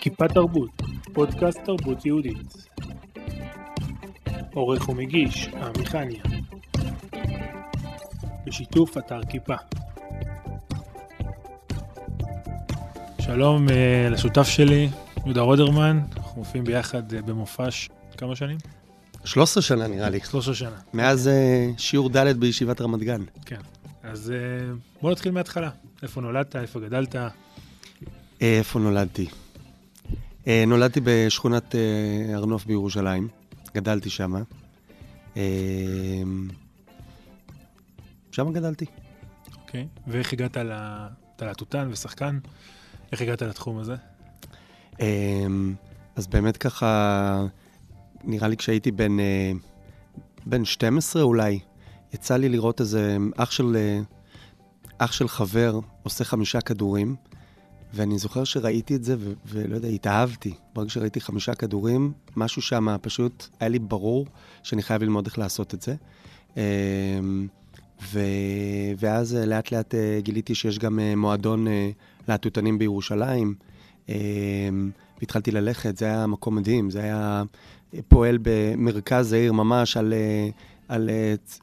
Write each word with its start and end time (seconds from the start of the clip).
כיפה 0.00 0.28
תרבות, 0.28 0.70
פודקאסט 1.12 1.58
תרבות 1.64 2.06
יהודית. 2.06 2.66
עורך 4.54 4.88
ומגיש, 4.88 5.48
עמיחניה. 5.48 6.22
בשיתוף 8.46 8.98
אתר 8.98 9.20
כיפה. 9.28 9.54
שלום 13.20 13.68
uh, 13.68 13.72
לשותף 14.10 14.48
שלי, 14.48 14.88
יהודה 15.24 15.40
רודרמן, 15.40 16.00
אנחנו 16.16 16.40
מופיעים 16.40 16.64
ביחד 16.64 17.12
uh, 17.12 17.22
במופש 17.26 17.88
כמה 18.16 18.36
שנים? 18.36 18.58
13 19.24 19.62
שנה 19.62 19.86
נראה 19.86 20.10
לי. 20.10 20.20
13 20.20 20.54
שנה. 20.54 20.76
מאז 20.94 21.30
uh, 21.30 21.80
שיעור 21.80 22.08
ד' 22.08 22.40
בישיבת 22.40 22.80
רמת 22.80 23.00
גן. 23.00 23.22
כן. 23.46 23.60
אז 24.02 24.32
בוא 25.02 25.10
נתחיל 25.10 25.32
מההתחלה. 25.32 25.70
איפה 26.02 26.20
נולדת? 26.20 26.56
איפה 26.56 26.80
גדלת? 26.80 27.16
איפה 28.40 28.78
נולדתי? 28.78 29.26
Uh, 30.44 30.48
נולדתי 30.66 31.00
בשכונת 31.04 31.74
uh, 31.74 31.76
הר 32.34 32.44
נוף 32.44 32.64
בירושלים, 32.64 33.28
גדלתי 33.74 34.10
שם. 34.10 34.34
Uh, 35.34 35.38
שם 38.32 38.52
גדלתי. 38.52 38.84
אוקיי. 39.60 39.86
Okay. 39.96 40.00
ואיך 40.06 40.32
הגעת 40.32 40.56
ללהטוטן 41.40 41.88
ושחקן? 41.90 42.38
איך 43.12 43.22
הגעת 43.22 43.42
לתחום 43.42 43.78
הזה? 43.78 43.94
אז 46.16 46.26
באמת 46.26 46.56
ככה, 46.56 47.46
נראה 48.24 48.48
לי 48.48 48.56
כשהייתי 48.56 48.90
בן, 48.90 49.16
בן 50.46 50.64
12 50.64 51.22
אולי, 51.22 51.58
יצא 52.14 52.36
לי 52.36 52.48
לראות 52.48 52.80
איזה 52.80 53.16
אח 53.36 53.50
של, 53.50 53.76
אח 54.98 55.12
של 55.12 55.28
חבר 55.28 55.80
עושה 56.02 56.24
חמישה 56.24 56.60
כדורים. 56.60 57.16
ואני 57.94 58.18
זוכר 58.18 58.44
שראיתי 58.44 58.96
את 58.96 59.04
זה, 59.04 59.16
ו- 59.18 59.32
ולא 59.46 59.74
יודע, 59.74 59.88
התאהבתי. 59.88 60.54
ברגע 60.74 60.90
שראיתי 60.90 61.20
חמישה 61.20 61.54
כדורים, 61.54 62.12
משהו 62.36 62.62
שם 62.62 62.96
פשוט 63.02 63.46
היה 63.60 63.68
לי 63.68 63.78
ברור 63.78 64.26
שאני 64.62 64.82
חייב 64.82 65.02
ללמוד 65.02 65.26
איך 65.26 65.38
לעשות 65.38 65.74
את 65.74 65.82
זה. 65.82 65.94
ו- 68.12 68.92
ואז 68.98 69.34
לאט 69.34 69.72
לאט 69.72 69.94
גיליתי 70.18 70.54
שיש 70.54 70.78
גם 70.78 70.98
מועדון 71.16 71.66
להטוטנים 72.28 72.78
בירושלים, 72.78 73.54
והתחלתי 75.20 75.50
ללכת, 75.50 75.96
זה 75.96 76.04
היה 76.04 76.26
מקום 76.26 76.56
מדהים, 76.56 76.90
זה 76.90 77.00
היה 77.00 77.42
פועל 78.08 78.38
במרכז 78.42 79.32
העיר 79.32 79.52
ממש 79.52 79.96
על, 79.96 80.14
על, 80.88 81.10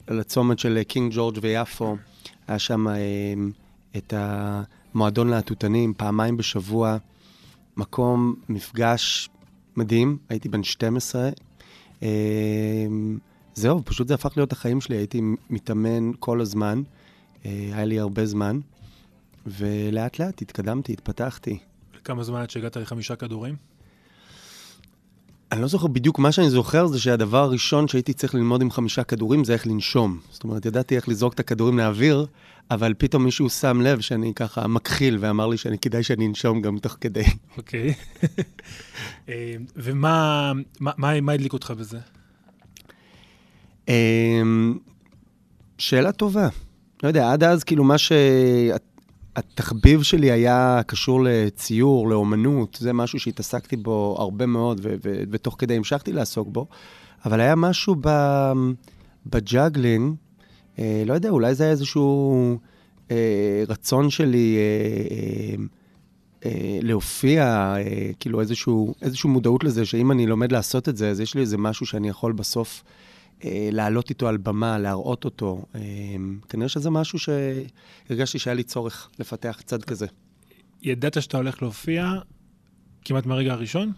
על 0.06 0.20
הצומת 0.20 0.58
של 0.58 0.82
קינג 0.88 1.12
ג'ורג' 1.14 1.38
ויפו. 1.42 1.96
היה 2.48 2.58
שם 2.58 2.86
את 3.96 4.12
ה... 4.12 4.62
מועדון 4.94 5.28
להטוטנים, 5.28 5.94
פעמיים 5.94 6.36
בשבוע, 6.36 6.96
מקום, 7.76 8.34
מפגש 8.48 9.28
מדהים, 9.76 10.18
הייתי 10.28 10.48
בן 10.48 10.62
12. 10.62 11.30
אה, 12.02 12.08
זהו, 13.54 13.84
פשוט 13.84 14.08
זה 14.08 14.14
הפך 14.14 14.32
להיות 14.36 14.52
החיים 14.52 14.80
שלי, 14.80 14.96
הייתי 14.96 15.20
מתאמן 15.50 16.10
כל 16.18 16.40
הזמן, 16.40 16.82
אה, 17.46 17.70
היה 17.72 17.84
לי 17.84 17.98
הרבה 17.98 18.26
זמן, 18.26 18.60
ולאט 19.46 20.18
לאט 20.18 20.42
התקדמתי, 20.42 20.92
התפתחתי. 20.92 21.58
כמה 22.04 22.22
זמן 22.24 22.40
עד 22.40 22.50
שהגעת 22.50 22.76
לחמישה 22.76 23.16
כדורים? 23.16 23.56
אני 25.52 25.60
לא 25.60 25.68
זוכר 25.68 25.86
בדיוק, 25.86 26.18
מה 26.18 26.32
שאני 26.32 26.50
זוכר 26.50 26.86
זה 26.86 27.00
שהדבר 27.00 27.38
הראשון 27.38 27.88
שהייתי 27.88 28.12
צריך 28.12 28.34
ללמוד 28.34 28.62
עם 28.62 28.70
חמישה 28.70 29.04
כדורים 29.04 29.44
זה 29.44 29.52
איך 29.52 29.66
לנשום. 29.66 30.18
זאת 30.30 30.44
אומרת, 30.44 30.66
ידעתי 30.66 30.96
איך 30.96 31.08
לזרוק 31.08 31.34
את 31.34 31.40
הכדורים 31.40 31.78
לאוויר, 31.78 32.26
אבל 32.70 32.94
פתאום 32.98 33.24
מישהו 33.24 33.50
שם 33.50 33.80
לב 33.80 34.00
שאני 34.00 34.32
ככה 34.34 34.66
מכחיל 34.66 35.16
ואמר 35.20 35.46
לי 35.46 35.56
שאני 35.56 35.78
כדאי 35.78 36.02
שאני 36.02 36.26
אנשום 36.26 36.62
גם 36.62 36.78
תוך 36.78 36.96
כדי. 37.00 37.24
אוקיי. 37.56 37.94
ומה 39.76 40.52
מה, 40.80 40.92
מה, 40.96 41.20
מה 41.20 41.32
הדליק 41.32 41.52
אותך 41.52 41.70
בזה? 41.70 41.98
שאלה 45.78 46.12
טובה. 46.12 46.48
לא 47.02 47.08
יודע, 47.08 47.32
עד 47.32 47.44
אז 47.44 47.64
כאילו 47.64 47.84
מה 47.84 47.98
ש... 47.98 48.12
התחביב 49.38 50.02
שלי 50.02 50.30
היה 50.30 50.80
קשור 50.86 51.20
לציור, 51.24 52.08
לאומנות, 52.08 52.78
זה 52.80 52.92
משהו 52.92 53.20
שהתעסקתי 53.20 53.76
בו 53.76 54.16
הרבה 54.18 54.46
מאוד, 54.46 54.80
ו- 54.82 54.94
ו- 55.04 55.22
ותוך 55.30 55.56
כדי 55.58 55.76
המשכתי 55.76 56.12
לעסוק 56.12 56.48
בו, 56.48 56.66
אבל 57.24 57.40
היה 57.40 57.54
משהו 57.54 57.94
ב- 58.00 58.52
בג'אגלינג, 59.26 60.14
אה, 60.78 61.02
לא 61.06 61.14
יודע, 61.14 61.28
אולי 61.28 61.54
זה 61.54 61.64
היה 61.64 61.70
איזשהו 61.70 62.58
אה, 63.10 63.64
רצון 63.68 64.10
שלי 64.10 64.56
אה, 64.56 64.64
אה, 65.10 65.64
אה, 66.44 66.78
להופיע, 66.82 67.44
אה, 67.76 68.10
כאילו 68.20 68.40
איזשהו, 68.40 68.94
איזשהו 69.02 69.28
מודעות 69.28 69.64
לזה, 69.64 69.84
שאם 69.84 70.12
אני 70.12 70.26
לומד 70.26 70.52
לעשות 70.52 70.88
את 70.88 70.96
זה, 70.96 71.10
אז 71.10 71.20
יש 71.20 71.34
לי 71.34 71.40
איזה 71.40 71.58
משהו 71.58 71.86
שאני 71.86 72.08
יכול 72.08 72.32
בסוף... 72.32 72.82
אה, 72.84 73.07
לעלות 73.44 74.10
איתו 74.10 74.28
על 74.28 74.36
במה, 74.36 74.78
להראות 74.78 75.24
אותו. 75.24 75.64
אה, 75.74 75.80
כנראה 76.48 76.68
שזה 76.68 76.90
משהו 76.90 77.18
שהרגשתי 77.18 78.38
שהיה 78.38 78.54
לי 78.54 78.62
צורך 78.62 79.10
לפתח 79.18 79.60
צד 79.64 79.84
כזה. 79.84 80.06
ידעת 80.82 81.22
שאתה 81.22 81.36
הולך 81.36 81.62
להופיע 81.62 82.12
כמעט 83.04 83.26
מהרגע 83.26 83.52
הראשון? 83.52 83.92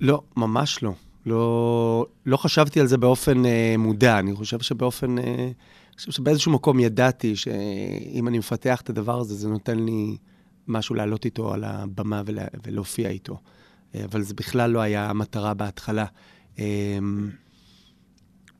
לא, 0.00 0.22
ממש 0.36 0.82
לא. 0.82 0.94
לא, 1.26 2.06
לא 2.26 2.36
חשבתי 2.36 2.80
על 2.80 2.86
זה 2.86 2.98
באופן 2.98 3.46
אה, 3.46 3.74
מודע. 3.78 4.18
אני 4.18 4.34
חושב 4.34 4.60
שבאופן... 4.60 5.18
אה, 5.18 5.24
אני 5.24 5.98
חושב 6.00 6.12
שבאיזשהו 6.12 6.52
מקום 6.52 6.80
ידעתי 6.80 7.36
שאם 7.36 8.28
אני 8.28 8.38
מפתח 8.38 8.80
את 8.80 8.90
הדבר 8.90 9.20
הזה, 9.20 9.34
זה 9.34 9.48
נותן 9.48 9.78
לי 9.78 10.16
משהו 10.68 10.94
לעלות 10.94 11.24
איתו 11.24 11.54
על 11.54 11.64
הבמה 11.64 12.22
ולה, 12.26 12.44
ולהופיע 12.66 13.08
איתו. 13.08 13.38
אה, 13.94 14.04
אבל 14.04 14.22
זה 14.22 14.34
בכלל 14.34 14.70
לא 14.70 14.80
היה 14.80 15.10
המטרה 15.10 15.54
בהתחלה. 15.54 16.04
אה, 16.58 16.98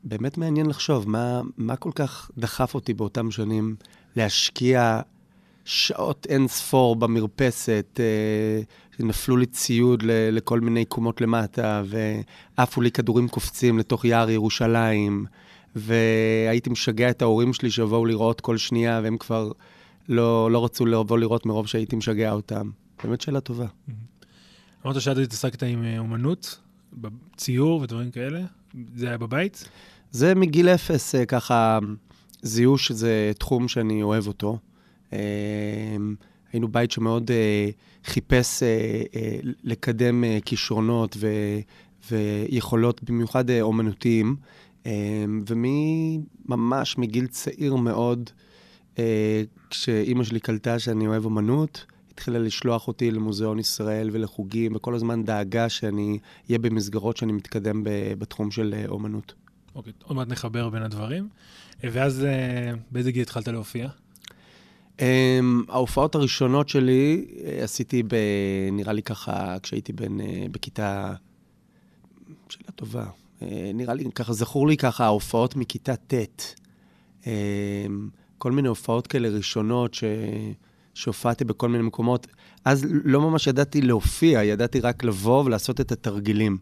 באמת 0.03 0.37
מעניין 0.37 0.65
לחשוב, 0.65 1.09
מה, 1.09 1.41
מה 1.57 1.75
כל 1.75 1.91
כך 1.95 2.31
דחף 2.37 2.75
אותי 2.75 2.93
באותם 2.93 3.31
שנים 3.31 3.75
להשקיע 4.15 5.01
שעות 5.65 6.27
אין 6.29 6.47
ספור 6.47 6.95
במרפסת, 6.95 7.99
אה, 7.99 9.05
נפלו 9.05 9.37
לי 9.37 9.45
ציוד 9.45 10.03
ל, 10.03 10.11
לכל 10.31 10.59
מיני 10.59 10.85
קומות 10.85 11.21
למטה, 11.21 11.83
ועפו 11.85 12.81
לי 12.81 12.91
כדורים 12.91 13.27
קופצים 13.27 13.79
לתוך 13.79 14.05
יער 14.05 14.29
ירושלים, 14.29 15.25
והייתי 15.75 16.69
משגע 16.69 17.09
את 17.09 17.21
ההורים 17.21 17.53
שלי 17.53 17.71
שיבואו 17.71 18.05
לראות 18.05 18.41
כל 18.41 18.57
שנייה, 18.57 18.99
והם 19.03 19.17
כבר 19.17 19.51
לא, 20.09 20.51
לא 20.51 20.65
רצו 20.65 20.85
לבוא 20.85 21.17
לראות 21.17 21.45
מרוב 21.45 21.67
שהייתי 21.67 21.95
משגע 21.95 22.31
אותם. 22.31 22.69
באמת 23.03 23.21
שאלה 23.21 23.39
טובה. 23.39 23.65
אמרת 24.85 25.01
שעד 25.01 25.17
התעסקת 25.17 25.63
עם 25.63 25.83
אה, 25.83 25.99
אומנות, 25.99 26.59
ציור 27.37 27.81
ודברים 27.81 28.11
כאלה? 28.11 28.39
זה 28.95 29.07
היה 29.07 29.17
בבית? 29.17 29.69
זה 30.11 30.35
מגיל 30.35 30.69
אפס, 30.69 31.15
אה, 31.15 31.25
ככה, 31.25 31.79
זיהו 32.41 32.77
שזה 32.77 33.31
תחום 33.37 33.67
שאני 33.67 34.03
אוהב 34.03 34.27
אותו. 34.27 34.57
אה, 35.13 35.19
היינו 36.53 36.67
בית 36.67 36.91
שמאוד 36.91 37.31
אה, 37.31 37.69
חיפש 38.05 38.63
לקדם 39.63 40.23
כישרונות 40.45 41.17
ו, 41.19 41.27
ויכולות, 42.11 43.03
במיוחד 43.03 43.51
אומנותיים. 43.61 44.35
וממש 45.47 46.97
מגיל 46.97 47.27
צעיר 47.27 47.75
מאוד, 47.75 48.29
כשאימא 49.69 50.23
שלי 50.23 50.39
קלטה 50.39 50.79
שאני 50.79 51.07
אוהב 51.07 51.25
אומנות, 51.25 51.85
התחילה 52.17 52.39
לשלוח 52.39 52.87
אותי 52.87 53.11
למוזיאון 53.11 53.59
ישראל 53.59 54.09
ולחוגים, 54.13 54.75
וכל 54.75 54.95
הזמן 54.95 55.23
דאגה 55.23 55.69
שאני 55.69 56.19
אהיה 56.49 56.59
במסגרות 56.59 57.17
שאני 57.17 57.31
מתקדם 57.31 57.83
בתחום 58.19 58.51
של 58.51 58.75
אומנות. 58.87 59.33
אוקיי, 59.75 59.93
עוד 60.03 60.17
מעט 60.17 60.27
נחבר 60.27 60.69
בין 60.69 60.83
הדברים. 60.83 61.29
ואז 61.83 62.25
אה, 62.25 62.71
באיזה 62.91 63.11
גיל 63.11 63.21
התחלת 63.21 63.47
להופיע? 63.47 63.89
Um, 64.97 65.01
ההופעות 65.69 66.15
הראשונות 66.15 66.69
שלי 66.69 67.25
אה, 67.45 67.63
עשיתי, 67.63 68.03
ב, 68.03 68.15
נראה 68.71 68.93
לי 68.93 69.03
ככה, 69.03 69.57
כשהייתי 69.63 69.93
בן, 69.93 70.19
uh, 70.19 70.23
בכיתה... 70.51 71.13
שאלה 72.49 72.71
טובה. 72.75 73.05
Uh, 73.39 73.43
נראה 73.73 73.93
לי, 73.93 74.11
ככה, 74.15 74.33
זכור 74.33 74.67
לי 74.67 74.77
ככה, 74.77 75.05
ההופעות 75.05 75.55
מכיתה 75.55 75.95
ט'. 75.95 76.13
Uh, 77.21 77.27
כל 78.37 78.51
מיני 78.51 78.67
הופעות 78.67 79.07
כאלה 79.07 79.29
ראשונות 79.29 79.93
ש... 79.93 80.03
שהופעתי 80.97 81.45
בכל 81.45 81.69
מיני 81.69 81.83
מקומות. 81.83 82.27
אז 82.65 82.85
לא 82.89 83.21
ממש 83.21 83.47
ידעתי 83.47 83.81
להופיע, 83.81 84.43
ידעתי 84.43 84.79
רק 84.79 85.03
לבוא 85.03 85.43
ולעשות 85.43 85.81
את 85.81 85.91
התרגילים. 85.91 86.57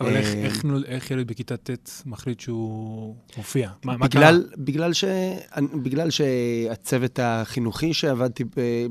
אבל 0.00 0.16
איך, 0.16 0.34
איך, 0.34 0.64
איך 0.86 1.10
ילד 1.10 1.26
בכיתה 1.26 1.56
ט' 1.56 2.02
מחליט 2.06 2.40
שהוא 2.40 3.14
מופיע? 3.36 3.70
מה, 3.84 3.96
מה 3.96 4.08
קרה? 4.08 4.30
בגלל, 4.56 4.92
ש, 4.92 5.04
בגלל 5.82 6.10
שהצוות 6.10 7.18
החינוכי 7.22 7.94
שעבדתי 7.94 8.44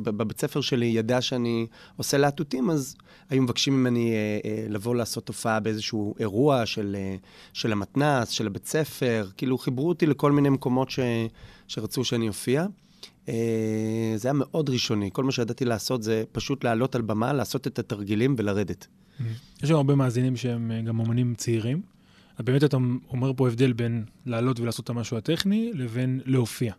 בבית 0.04 0.42
ספר 0.42 0.62
שלי 0.62 0.86
ידע 0.86 1.22
שאני 1.22 1.68
עושה 1.98 2.18
להטוטים, 2.18 2.70
אז 2.70 2.96
היו 3.30 3.42
מבקשים 3.42 3.74
ממני 3.74 4.12
אה, 4.12 4.40
אה, 4.46 4.66
לבוא 4.70 4.96
לעשות 4.96 5.28
הופעה 5.28 5.60
באיזשהו 5.60 6.16
אירוע 6.20 6.66
של, 6.66 6.96
אה, 7.00 7.16
של 7.54 7.72
המתנ"ס, 7.72 8.30
של 8.30 8.48
הבית 8.48 8.66
ספר. 8.66 9.30
כאילו, 9.38 9.58
חיברו 9.58 9.90
אותי 9.90 10.06
לכל 10.06 10.32
מיני 10.32 10.50
מקומות 10.50 10.90
ש, 10.90 11.00
שרצו 11.68 12.04
שאני 12.04 12.28
אופיע. 12.28 12.66
זה 14.16 14.28
היה 14.28 14.34
מאוד 14.34 14.70
ראשוני. 14.70 15.10
כל 15.14 15.24
מה 15.24 15.32
שידעתי 15.32 15.66
לעשות 15.66 16.04
זה 16.04 16.24
פשוט 16.32 16.64
לעלות 16.64 16.96
על 16.96 17.02
במה, 17.02 17.34
לעשות 17.34 17.68
את 17.68 17.80
התרגילים 17.80 18.36
ולרדת. 18.38 18.88
יש 19.64 19.70
לנו 19.70 19.78
הרבה 19.78 19.96
מאזינים 19.96 20.36
שהם 20.36 20.72
אה, 20.72 20.82
גם 20.82 21.00
אומנים 21.00 21.36
צעירים. 21.36 21.82
אז 22.38 22.46
באמת 22.46 22.64
אתה 22.64 22.78
אומר 23.10 23.32
פה 23.38 23.48
הבדל 23.48 23.74
בין 23.74 24.06
לעלות 24.26 24.60
ולעשות 24.60 24.86
את 24.86 24.90
המשהו 24.90 25.18
הטכני, 25.18 25.72
לבין 25.74 26.22
להופיע, 26.26 26.74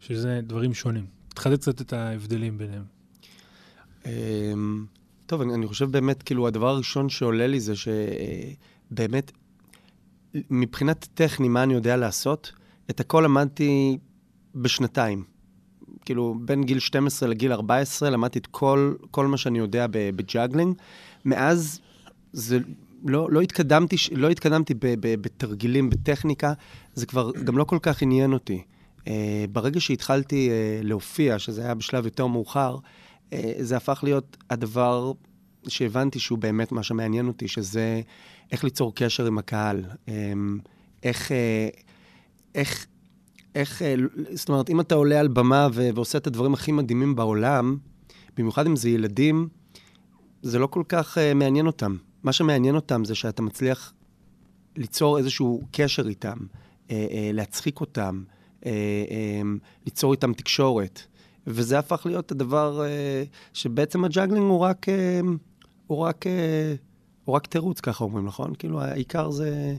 שזה 0.00 0.40
דברים 0.42 0.74
שונים. 0.74 1.06
תחדד 1.28 1.56
קצת 1.56 1.80
את 1.80 1.92
ההבדלים 1.92 2.58
ביניהם. 2.58 2.84
אמ, 4.06 4.86
טוב, 5.26 5.40
אני, 5.40 5.54
אני 5.54 5.66
חושב 5.66 5.90
באמת, 5.90 6.22
כאילו, 6.22 6.46
הדבר 6.46 6.68
הראשון 6.68 7.08
שעולה 7.08 7.46
לי 7.46 7.60
זה 7.60 7.72
שבאמת, 7.76 9.32
מבחינת 10.34 11.08
טכני, 11.14 11.48
מה 11.48 11.62
אני 11.62 11.74
יודע 11.74 11.96
לעשות? 11.96 12.52
את 12.90 13.00
הכל 13.00 13.22
למדתי 13.24 13.98
בשנתיים. 14.54 15.24
כאילו, 16.06 16.34
בין 16.40 16.64
גיל 16.64 16.78
12 16.78 17.28
לגיל 17.28 17.52
14 17.52 18.10
למדתי 18.10 18.38
את 18.38 18.46
כל, 18.46 18.94
כל 19.10 19.26
מה 19.26 19.36
שאני 19.36 19.58
יודע 19.58 19.86
בג'אגלינג. 19.90 20.76
מאז 21.24 21.80
זה 22.32 22.58
לא, 23.04 23.30
לא 23.30 23.40
התקדמתי, 23.40 23.96
לא 24.12 24.30
התקדמתי 24.30 24.74
ב, 24.74 24.78
ב, 25.00 25.14
בתרגילים, 25.20 25.90
בטכניקה, 25.90 26.52
זה 26.94 27.06
כבר 27.06 27.30
גם 27.44 27.58
לא 27.58 27.64
כל 27.64 27.78
כך 27.82 28.02
עניין 28.02 28.32
אותי. 28.32 28.62
אה, 28.98 29.08
ברגע 29.52 29.80
שהתחלתי 29.80 30.48
אה, 30.48 30.86
להופיע, 30.86 31.38
שזה 31.38 31.62
היה 31.62 31.74
בשלב 31.74 32.04
יותר 32.04 32.26
מאוחר, 32.26 32.76
אה, 32.76 33.34
זה 33.58 33.76
הפך 33.76 34.00
להיות 34.02 34.36
הדבר 34.50 35.12
שהבנתי 35.68 36.18
שהוא 36.18 36.38
באמת 36.38 36.72
מה 36.72 36.82
שמעניין 36.82 37.28
אותי, 37.28 37.48
שזה 37.48 38.00
איך 38.52 38.64
ליצור 38.64 38.94
קשר 38.94 39.26
עם 39.26 39.38
הקהל. 39.38 39.84
Um, 40.06 40.10
איך, 41.02 41.28
uh, 41.28 41.80
איך, 42.54 42.86
איך, 43.56 43.82
uh, 43.82 43.84
זאת 44.34 44.48
אומרת, 44.48 44.70
אם 44.70 44.80
אתה 44.80 44.94
עולה 44.94 45.20
על 45.20 45.28
במה 45.28 45.68
ו- 45.72 45.88
ועושה 45.94 46.18
את 46.18 46.26
הדברים 46.26 46.54
הכי 46.54 46.72
מדהימים 46.72 47.16
בעולם, 47.16 47.76
במיוחד 48.36 48.66
אם 48.66 48.76
זה 48.76 48.88
ילדים, 48.90 49.48
זה 50.42 50.58
לא 50.58 50.66
כל 50.66 50.82
כך 50.88 51.18
uh, 51.18 51.34
מעניין 51.34 51.66
אותם. 51.66 51.96
מה 52.22 52.32
שמעניין 52.32 52.74
אותם 52.74 53.04
זה 53.04 53.14
שאתה 53.14 53.42
מצליח 53.42 53.92
ליצור 54.76 55.18
איזשהו 55.18 55.62
קשר 55.72 56.08
איתם, 56.08 56.36
אה, 56.90 57.06
אה, 57.10 57.30
להצחיק 57.32 57.80
אותם, 57.80 58.22
אה, 58.66 58.70
אה, 59.10 59.42
ליצור 59.84 60.12
איתם 60.12 60.32
תקשורת. 60.32 61.02
וזה 61.46 61.78
הפך 61.78 62.06
להיות 62.06 62.32
הדבר 62.32 62.84
אה, 62.84 63.24
שבעצם 63.52 64.04
הג'אגלינג 64.04 64.44
הוא 64.44 64.58
רק, 64.58 64.88
אה, 64.88 65.20
הוא 65.86 65.98
רק, 65.98 66.26
אה, 66.26 66.74
הוא 67.24 67.34
רק 67.34 67.46
תירוץ, 67.46 67.80
ככה 67.80 68.04
אומרים, 68.04 68.26
נכון? 68.26 68.54
כאילו, 68.58 68.80
העיקר 68.80 69.30
זה, 69.30 69.76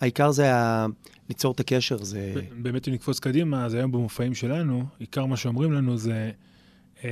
העיקר 0.00 0.30
זה 0.30 0.54
ה... 0.54 0.86
ליצור 1.28 1.52
את 1.52 1.60
הקשר, 1.60 2.04
זה... 2.04 2.34
באמת, 2.62 2.88
אם 2.88 2.94
נקפוץ 2.94 3.18
קדימה, 3.18 3.64
אז 3.64 3.74
היום 3.74 3.92
במופעים 3.92 4.34
שלנו, 4.34 4.84
עיקר 4.98 5.26
מה 5.26 5.36
שאומרים 5.36 5.72
לנו 5.72 5.96
זה... 5.96 6.30
אה, 7.04 7.10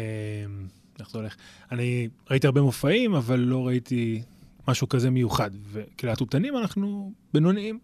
איך 1.00 1.11
זה 1.11 1.19
הולך? 1.19 1.37
אני 1.73 2.08
ראיתי 2.31 2.46
הרבה 2.46 2.61
מופעים, 2.62 3.14
אבל 3.14 3.38
לא 3.38 3.67
ראיתי 3.67 4.23
משהו 4.69 4.88
כזה 4.88 5.11
מיוחד. 5.11 5.50
וכלהטוטנים 5.73 6.56
אנחנו 6.56 7.12
בינוניים. 7.35 7.79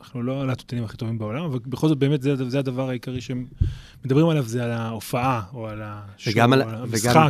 אנחנו 0.00 0.22
לא 0.22 0.40
הלהטוטנים 0.40 0.84
הכי 0.84 0.96
טובים 0.96 1.18
בעולם, 1.18 1.44
אבל 1.44 1.58
בכל 1.66 1.88
זאת 1.88 1.98
באמת 1.98 2.22
זה, 2.22 2.50
זה 2.50 2.58
הדבר 2.58 2.88
העיקרי 2.88 3.20
שמדברים 3.20 4.28
עליו, 4.28 4.42
זה 4.42 4.64
על 4.64 4.70
ההופעה, 4.70 5.42
או 5.52 5.68
על 5.68 5.82
או 5.82 6.68
על 6.68 6.74
המשחק. 6.74 7.10
וגם 7.10 7.28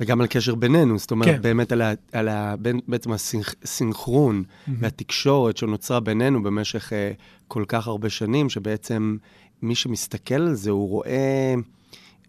על 0.00 0.26
קשר 0.26 0.54
בינינו, 0.54 0.98
זאת 0.98 1.10
אומרת, 1.10 1.28
כן. 1.28 1.42
באמת 1.42 1.72
על, 1.72 1.82
ה, 1.82 1.92
על 2.12 2.28
ה, 2.28 2.56
בין, 2.56 2.80
בעצם 2.88 3.12
הסינכרון 3.62 4.42
mm-hmm. 4.46 4.70
והתקשורת 4.78 5.56
שנוצרה 5.56 6.00
בינינו 6.00 6.42
במשך 6.42 6.88
uh, 6.88 6.94
כל 7.48 7.64
כך 7.68 7.86
הרבה 7.86 8.10
שנים, 8.10 8.50
שבעצם 8.50 9.16
מי 9.62 9.74
שמסתכל 9.74 10.34
על 10.34 10.54
זה, 10.54 10.70
הוא 10.70 10.88
רואה 10.88 11.54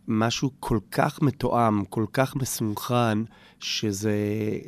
משהו 0.07 0.51
כל 0.59 0.79
כך 0.91 1.21
מתואם, 1.21 1.85
כל 1.85 2.06
כך 2.13 2.35
מסונכרן, 2.35 3.23
שזה, 3.59 4.15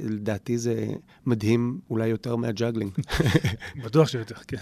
לדעתי 0.03 0.57
זה 0.57 0.88
מדהים 1.25 1.79
אולי 1.89 2.07
יותר 2.07 2.35
מהג'אגלינג. 2.35 2.91
בטוח 3.85 4.07
שיותר, 4.07 4.35
כן. 4.47 4.57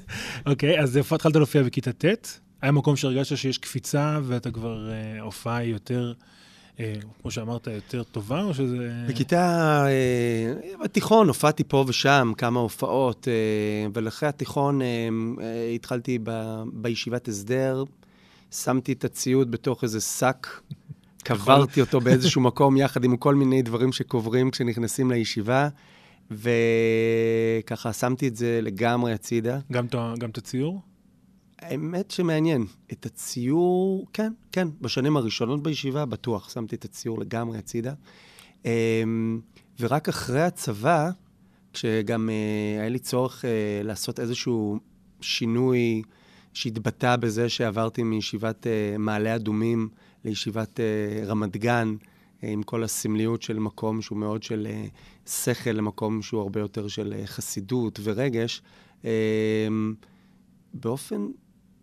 אוקיי, 0.50 0.80
אז 0.80 0.96
איפה 0.96 1.14
התחלת 1.14 1.36
להופיע 1.36 1.62
בכיתה 1.62 1.92
ט'? 1.92 2.40
היה 2.62 2.72
מקום 2.72 2.96
שהרגשת 2.96 3.36
שיש 3.36 3.58
קפיצה 3.58 4.20
ואתה 4.22 4.50
כבר, 4.50 4.90
אה, 4.90 5.18
ההופעה 5.20 5.56
היא 5.56 5.72
יותר... 5.72 6.12
אה, 6.80 6.94
כמו 7.22 7.30
שאמרת, 7.30 7.66
יותר 7.66 8.02
טובה, 8.02 8.42
או 8.42 8.54
שזה... 8.54 9.04
בכיתה, 9.08 9.86
אה, 9.86 10.76
בתיכון 10.84 11.28
הופעתי 11.28 11.64
פה 11.64 11.84
ושם 11.88 12.32
כמה 12.38 12.60
הופעות, 12.60 13.28
ולאחרי 13.94 14.28
התיכון 14.28 14.80
התחלתי 15.74 16.18
בישיבת 16.72 17.28
הסדר, 17.28 17.84
שמתי 18.50 18.92
את 18.92 19.04
הציוד 19.04 19.50
בתוך 19.50 19.84
איזה 19.84 20.00
שק 20.00 20.46
קברתי 21.24 21.80
אותו 21.80 22.00
באיזשהו 22.00 22.40
מקום 22.40 22.76
יחד 22.76 23.04
עם 23.04 23.16
כל 23.16 23.34
מיני 23.34 23.62
דברים 23.62 23.92
שקוברים 23.92 24.50
כשנכנסים 24.50 25.10
לישיבה, 25.10 25.68
וככה 26.30 27.92
שמתי 27.92 28.28
את 28.28 28.36
זה 28.36 28.60
לגמרי 28.62 29.12
הצידה. 29.12 29.58
גם, 29.72 29.86
גם 30.18 30.30
את 30.30 30.38
הציור? 30.38 30.80
האמת 31.58 32.10
שמעניין. 32.10 32.66
את 32.92 33.06
הציור, 33.06 34.06
כן, 34.12 34.32
כן. 34.52 34.68
בשנים 34.80 35.16
הראשונות 35.16 35.62
בישיבה, 35.62 36.04
בטוח, 36.04 36.50
שמתי 36.50 36.76
את 36.76 36.84
הציור 36.84 37.18
לגמרי 37.18 37.58
הצידה. 37.58 37.94
אמ, 38.64 39.40
ורק 39.80 40.08
אחרי 40.08 40.42
הצבא, 40.42 41.10
כשגם 41.72 42.30
אה, 42.30 42.80
היה 42.80 42.88
לי 42.88 42.98
צורך 42.98 43.44
אה, 43.44 43.80
לעשות 43.84 44.20
איזשהו 44.20 44.78
שינוי 45.20 46.02
שהתבטא 46.52 47.16
בזה 47.16 47.48
שעברתי 47.48 48.02
מישיבת 48.02 48.66
אה, 48.66 48.98
מעלה 48.98 49.34
אדומים 49.34 49.88
לישיבת 50.24 50.80
רמת 51.26 51.56
גן, 51.56 51.96
עם 52.42 52.62
כל 52.62 52.84
הסמליות 52.84 53.42
של 53.42 53.58
מקום 53.58 54.02
שהוא 54.02 54.18
מאוד 54.18 54.42
של 54.42 54.66
שכל 55.26 55.70
למקום 55.70 56.22
שהוא 56.22 56.40
הרבה 56.40 56.60
יותר 56.60 56.88
של 56.88 57.14
חסידות 57.24 58.00
ורגש. 58.02 58.62
Uh, 59.02 59.06
באופן, 60.74 61.26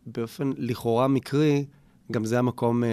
באופן 0.06 0.52
לכאורה 0.58 1.08
מקרי, 1.08 1.66
גם 2.12 2.26
זה 2.26 2.40
המקום 2.40 2.84
uh, 2.84 2.88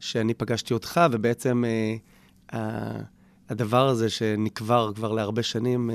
שאני 0.00 0.34
פגשתי 0.34 0.74
אותך, 0.74 1.00
ובעצם 1.12 1.64
uh, 1.64 2.52
uh, 2.52 2.56
הדבר 3.48 3.88
הזה 3.88 4.10
שנקבר 4.10 4.92
כבר 4.94 5.12
להרבה 5.12 5.42
שנים, 5.42 5.90
uh, 5.90 5.92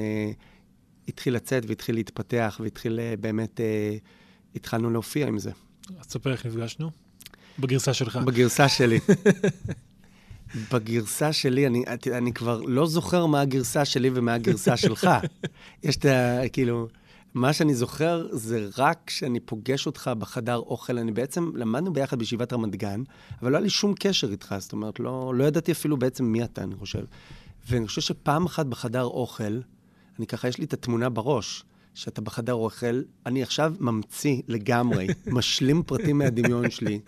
התחיל 1.08 1.36
לצאת 1.36 1.64
והתחיל 1.68 1.96
להתפתח, 1.96 2.60
והתחיל 2.64 3.00
uh, 3.00 3.22
באמת, 3.22 3.60
uh, 3.60 4.56
התחלנו 4.56 4.90
להופיע 4.90 5.28
עם 5.28 5.38
זה. 5.38 5.52
אז 6.00 6.08
תספר 6.08 6.32
איך 6.32 6.46
נפגשנו. 6.46 6.92
בגרסה 7.60 7.94
שלך. 7.94 8.16
בגרסה 8.16 8.70
שלי. 8.70 9.00
בגרסה 10.74 11.34
שלי, 11.34 11.68
אני, 11.68 11.84
אני 12.12 12.34
כבר 12.34 12.62
לא 12.62 12.88
זוכר 12.88 13.26
מה 13.26 13.42
הגרסה 13.42 13.86
שלי 13.86 14.10
ומה 14.14 14.34
הגרסה 14.34 14.78
שלך. 14.78 15.10
יש 15.84 15.98
את 15.98 16.06
ה... 16.06 16.40
כאילו, 16.54 16.88
מה 17.36 17.54
שאני 17.54 17.76
זוכר 17.76 18.28
זה 18.32 18.68
רק 18.78 19.00
כשאני 19.06 19.40
פוגש 19.40 19.86
אותך 19.86 20.12
בחדר 20.20 20.56
אוכל. 20.56 20.98
אני 20.98 21.12
בעצם, 21.12 21.52
למדנו 21.56 21.94
ביחד 21.94 22.20
בישיבת 22.20 22.54
רמת 22.54 22.76
גן, 22.76 23.04
אבל 23.42 23.52
לא 23.52 23.58
היה 23.58 23.64
לי 23.64 23.70
שום 23.70 23.94
קשר 24.00 24.32
איתך, 24.32 24.56
זאת 24.60 24.74
אומרת, 24.74 25.00
לא, 25.00 25.34
לא 25.36 25.44
ידעתי 25.44 25.72
אפילו 25.72 25.98
בעצם 25.98 26.26
מי 26.26 26.44
אתה, 26.44 26.64
אני 26.64 26.76
חושב. 26.76 27.04
ואני 27.70 27.88
חושב 27.88 28.02
שפעם 28.02 28.46
אחת 28.46 28.66
בחדר 28.66 29.04
אוכל, 29.04 29.60
אני 30.20 30.28
ככה, 30.28 30.48
יש 30.48 30.58
לי 30.58 30.66
את 30.66 30.74
התמונה 30.74 31.10
בראש. 31.10 31.64
שאתה 31.94 32.22
בחדר 32.22 32.54
אוכל, 32.54 33.02
אני 33.26 33.44
עכשיו 33.44 33.74
ממציא 33.80 34.42
לגמרי, 34.48 35.08
משלים 35.28 35.84
פרטים 35.84 36.18
מהדמיון 36.18 36.70
שלי. 36.70 37.00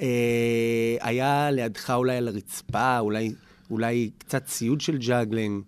אה, 0.00 0.96
היה 1.00 1.50
לידך 1.50 1.90
אולי 1.90 2.16
על 2.16 2.28
הרצפה, 2.28 2.98
אולי, 2.98 3.32
אולי 3.70 4.10
קצת 4.18 4.44
ציוד 4.44 4.80
של 4.80 4.98
ג'אגלינג, 4.98 5.62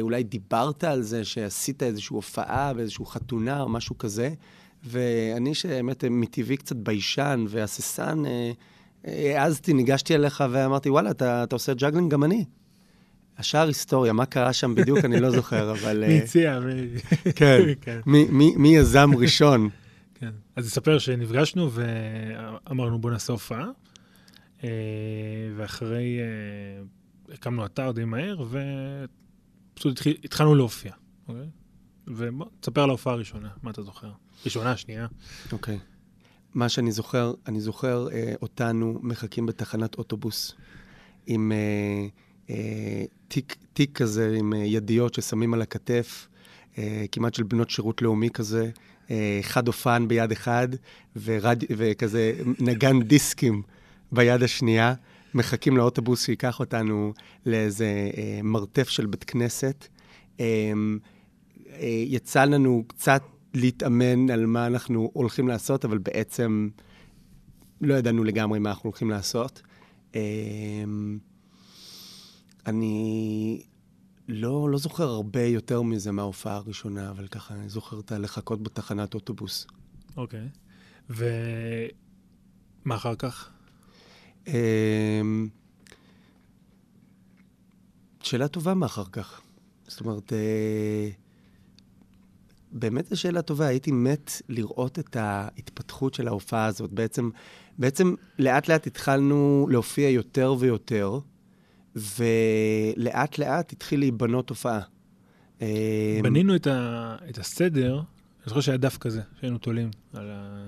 אולי 0.00 0.22
דיברת 0.22 0.84
על 0.84 1.02
זה 1.02 1.24
שעשית 1.24 1.82
איזושהי 1.82 2.14
הופעה 2.14 2.74
באיזושהי 2.74 3.06
חתונה 3.06 3.60
או 3.60 3.68
משהו 3.68 3.98
כזה, 3.98 4.30
ואני, 4.84 5.54
שבאמת 5.54 6.04
מטבעי 6.10 6.56
קצת 6.56 6.76
ביישן 6.76 7.44
והססן, 7.48 8.22
אה, 8.26 8.52
העזתי, 9.38 9.72
ניגשתי 9.72 10.14
אליך 10.14 10.44
ואמרתי, 10.50 10.90
וואלה, 10.90 11.10
אתה, 11.10 11.42
אתה 11.42 11.56
עושה 11.56 11.74
ג'אגלינג 11.74 12.12
גם 12.12 12.24
אני. 12.24 12.44
השאר 13.38 13.66
היסטוריה, 13.66 14.12
מה 14.12 14.26
קרה 14.26 14.52
שם 14.52 14.74
בדיוק, 14.74 15.04
אני 15.04 15.20
לא 15.20 15.30
זוכר, 15.30 15.72
אבל... 15.72 16.04
מי 16.08 16.18
הציע? 16.18 16.60
כן, 17.34 17.60
כן. 17.80 18.00
מי 18.56 18.76
יזם 18.76 19.10
ראשון? 19.16 19.68
כן. 20.14 20.30
אז 20.56 20.66
נספר 20.66 20.98
שנפגשנו 20.98 21.70
ואמרנו 21.72 22.98
בוא 22.98 23.10
נעשה 23.10 23.32
הופעה, 23.32 23.66
אה, 24.64 24.68
ואחרי, 25.56 26.18
אה, 26.18 27.34
הקמנו 27.34 27.66
אתר 27.66 27.92
די 27.92 28.04
מהר, 28.04 28.44
ופשוט 29.76 30.00
התחלנו 30.24 30.54
להופיע, 30.54 30.92
אוקיי? 31.28 31.48
ובוא, 32.06 32.46
תספר 32.60 32.82
על 32.82 32.88
ההופעה 32.88 33.12
הראשונה, 33.12 33.48
מה 33.62 33.70
אתה 33.70 33.82
זוכר? 33.82 34.10
ראשונה, 34.44 34.76
שנייה. 34.76 35.06
אוקיי. 35.52 35.78
מה 36.54 36.68
שאני 36.68 36.92
זוכר, 36.92 37.34
אני 37.46 37.60
זוכר 37.60 38.08
אה, 38.12 38.34
אותנו 38.42 38.98
מחכים 39.02 39.46
בתחנת 39.46 39.94
אוטובוס 39.94 40.54
עם 41.26 41.52
אה, 41.52 42.06
אה, 42.50 43.04
תיק, 43.28 43.56
תיק 43.72 43.98
כזה 43.98 44.34
עם 44.38 44.52
אה, 44.52 44.58
ידיות 44.58 45.14
ששמים 45.14 45.54
על 45.54 45.62
הכתף, 45.62 46.28
אה, 46.78 47.04
כמעט 47.12 47.34
של 47.34 47.42
בנות 47.42 47.70
שירות 47.70 48.02
לאומי 48.02 48.30
כזה, 48.30 48.70
אה, 49.10 49.40
חד 49.42 49.68
אופן 49.68 50.08
ביד 50.08 50.32
אחד, 50.32 50.68
ורד... 51.16 51.64
וכזה 51.70 52.32
נגן 52.58 53.02
דיסקים 53.02 53.62
ביד 54.12 54.42
השנייה. 54.42 54.94
מחכים 55.36 55.76
לאוטובוס 55.76 56.24
שייקח 56.24 56.60
אותנו 56.60 57.12
לאיזה 57.46 58.10
אה, 58.16 58.40
מרתף 58.42 58.88
של 58.88 59.06
בית 59.06 59.24
כנסת. 59.24 59.86
אמ, 60.40 60.98
אה, 61.68 62.04
יצא 62.06 62.44
לנו 62.44 62.84
קצת 62.86 63.22
להתאמן 63.54 64.30
על 64.30 64.46
מה 64.46 64.66
אנחנו 64.66 65.10
הולכים 65.12 65.48
לעשות, 65.48 65.84
אבל 65.84 65.98
בעצם 65.98 66.68
לא 67.80 67.94
ידענו 67.94 68.24
לגמרי 68.24 68.58
מה 68.58 68.70
אנחנו 68.70 68.90
הולכים 68.90 69.10
לעשות. 69.10 69.62
אמ, 70.14 71.18
אני 72.66 73.62
לא, 74.28 74.70
לא 74.70 74.78
זוכר 74.78 75.08
הרבה 75.08 75.42
יותר 75.42 75.82
מזה 75.82 76.12
מההופעה 76.12 76.56
הראשונה, 76.56 77.10
אבל 77.10 77.26
ככה, 77.26 77.54
אני 77.54 77.68
זוכר 77.68 78.00
את 78.00 78.12
הלחכות 78.12 78.62
בתחנת 78.62 79.14
אוטובוס. 79.14 79.66
אוקיי. 80.16 80.48
ומה 81.10 82.94
אחר 82.94 83.14
כך? 83.14 83.55
אמ, 84.46 85.48
שאלה 88.22 88.48
טובה 88.48 88.74
מה 88.74 88.86
אחר 88.86 89.04
כך. 89.12 89.40
זאת 89.86 90.00
אומרת, 90.00 90.32
אה, 90.32 91.08
באמת 92.72 93.06
זו 93.06 93.20
שאלה 93.20 93.42
טובה. 93.42 93.66
הייתי 93.66 93.92
מת 93.92 94.30
לראות 94.48 94.98
את 94.98 95.16
ההתפתחות 95.16 96.14
של 96.14 96.28
ההופעה 96.28 96.66
הזאת. 96.66 96.92
בעצם, 96.92 97.30
בעצם 97.78 98.14
לאט 98.38 98.68
לאט 98.68 98.86
התחלנו 98.86 99.66
להופיע 99.70 100.08
יותר 100.08 100.54
ויותר, 100.58 101.18
ולאט 101.96 103.38
לאט 103.38 103.72
התחיל 103.72 104.00
להיבנות 104.00 104.50
הופעה. 104.50 104.80
אמ, 105.60 105.66
בנינו 106.22 106.56
את, 106.56 106.66
ה, 106.66 107.16
את 107.30 107.38
הסדר, 107.38 107.94
אני 107.94 108.04
זוכר 108.46 108.60
שהיה 108.60 108.78
דף 108.78 108.96
כזה, 108.98 109.20
שהיינו 109.40 109.58
תולים 109.58 109.90
על 110.12 110.30
ה... 110.30 110.66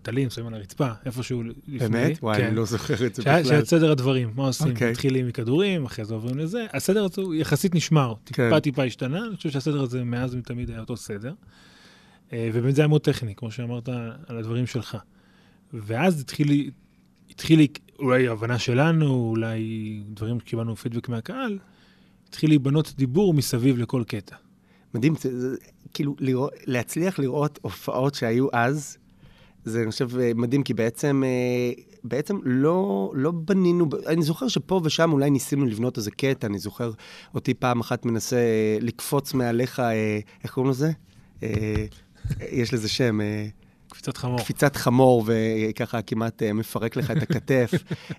בטלים, 0.00 0.30
שמים 0.30 0.46
על 0.46 0.54
הרצפה, 0.54 0.88
איפשהו 1.06 1.42
לפני. 1.42 1.78
באמת? 1.78 2.18
וואי, 2.22 2.36
כן. 2.36 2.46
אני 2.46 2.56
לא 2.56 2.64
זוכר 2.64 3.06
את 3.06 3.14
זה 3.14 3.22
שהיה, 3.22 3.38
בכלל. 3.38 3.48
שהיה 3.48 3.60
את 3.60 3.66
סדר 3.66 3.90
הדברים, 3.90 4.32
מה 4.34 4.46
עושים? 4.46 4.70
אוקיי. 4.70 4.90
מתחילים 4.90 5.28
מכדורים, 5.28 5.84
אחרי 5.84 6.04
זה 6.04 6.14
עוברים 6.14 6.38
לזה. 6.38 6.66
הסדר 6.74 7.04
הזה 7.04 7.22
הוא 7.22 7.34
יחסית 7.34 7.74
נשמר, 7.74 8.14
טיפה 8.24 8.50
כן. 8.50 8.60
טיפה 8.60 8.84
השתנה, 8.84 9.26
אני 9.26 9.36
חושב 9.36 9.50
שהסדר 9.50 9.82
הזה 9.82 10.04
מאז 10.04 10.34
ומתמיד 10.34 10.70
היה 10.70 10.80
אותו 10.80 10.96
סדר. 10.96 11.32
אה, 12.32 12.50
ובאמת 12.52 12.74
זה 12.74 12.82
היה 12.82 12.88
מאוד 12.88 13.00
טכני, 13.00 13.34
כמו 13.34 13.50
שאמרת 13.50 13.88
על 14.26 14.38
הדברים 14.38 14.66
שלך. 14.66 14.96
ואז 15.72 16.20
התחיל, 16.20 16.70
התחיל 17.30 17.58
לי, 17.58 17.66
אולי 17.98 18.28
הבנה 18.28 18.58
שלנו, 18.58 19.30
אולי 19.30 20.02
דברים 20.08 20.40
שקיבלנו 20.40 20.76
פידבק 20.76 21.08
מהקהל, 21.08 21.58
התחיל 22.28 22.50
להיבנות 22.50 22.94
דיבור 22.96 23.34
מסביב 23.34 23.78
לכל 23.78 24.02
קטע. 24.06 24.36
מדהים, 24.94 25.14
זה, 25.20 25.40
זה, 25.40 25.56
כאילו, 25.94 26.16
לראות, 26.18 26.52
להצליח 26.66 27.18
לראות 27.18 27.58
הופעות 27.62 28.14
שהיו 28.14 28.48
אז, 28.52 28.98
זה, 29.64 29.82
אני 29.82 29.90
חושב, 29.90 30.18
אה, 30.18 30.32
מדהים, 30.34 30.62
כי 30.62 30.74
בעצם, 30.74 31.22
אה, 31.26 31.82
בעצם 32.04 32.38
לא, 32.42 33.12
לא 33.14 33.30
בנינו, 33.30 33.86
אני 34.06 34.22
זוכר 34.22 34.48
שפה 34.48 34.80
ושם 34.84 35.12
אולי 35.12 35.30
ניסינו 35.30 35.66
לבנות 35.66 35.98
איזה 35.98 36.10
קטע, 36.10 36.46
אני 36.46 36.58
זוכר 36.58 36.90
אותי 37.34 37.54
פעם 37.54 37.80
אחת 37.80 38.04
מנסה 38.04 38.36
אה, 38.36 38.78
לקפוץ 38.80 39.34
מעליך, 39.34 39.82
איך 40.44 40.52
קוראים 40.52 40.70
לזה? 40.70 40.90
יש 42.40 42.74
לזה 42.74 42.88
שם, 42.88 43.20
קפיצת 44.00 44.16
חמור. 44.16 44.38
קפיצת 44.38 44.76
חמור, 44.76 45.24
וככה 45.26 46.02
כמעט 46.02 46.42
אה, 46.42 46.52
מפרק 46.52 46.96
לך 46.96 47.10
את 47.10 47.22
הכתף. 47.22 47.70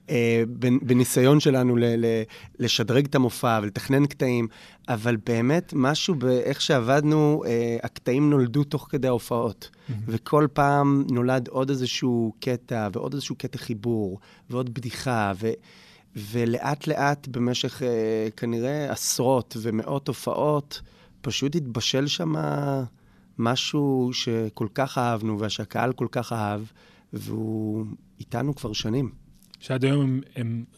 אה, 0.10 0.44
בנ- 0.48 0.86
בניסיון 0.86 1.40
שלנו 1.40 1.76
ל- 1.76 1.86
ל- 1.86 2.24
לשדרג 2.60 3.06
את 3.06 3.16
המופע 3.16 3.60
ולתכנן 3.64 4.06
קטעים, 4.06 4.48
אבל 4.90 5.18
באמת, 5.26 5.74
משהו 5.76 6.16
באיך 6.16 6.62
שעבדנו, 6.62 7.44
אה, 7.46 7.78
הקטעים 7.84 8.30
נולדו 8.30 8.64
תוך 8.64 8.88
כדי 8.90 9.08
ההופעות. 9.08 9.70
וכל 10.08 10.48
פעם 10.54 11.06
נולד 11.12 11.48
עוד 11.48 11.70
איזשהו 11.70 12.34
קטע, 12.40 12.88
ועוד 12.94 13.14
איזשהו 13.14 13.36
קטע 13.36 13.58
חיבור, 13.58 14.20
ועוד 14.50 14.74
בדיחה, 14.74 15.32
ו... 15.40 15.50
ולאט 16.16 16.88
לאט 16.88 17.28
במשך 17.28 17.82
אה, 17.84 17.88
כנראה 18.38 18.92
עשרות 18.92 19.58
ומאות 19.62 20.08
הופעות, 20.08 20.82
פשוט 21.22 21.56
התבשל 21.56 22.08
שם 22.08 22.34
משהו 23.38 24.10
שכל 24.14 24.68
כך 24.76 24.98
אהבנו 24.98 25.40
ושהקהל 25.40 25.94
כל 25.94 26.08
כך 26.12 26.34
אהב, 26.34 26.62
והוא 27.14 27.86
איתנו 28.20 28.56
כבר 28.56 28.74
שנים. 28.74 29.12
שעד 29.60 29.86
היום, 29.86 30.20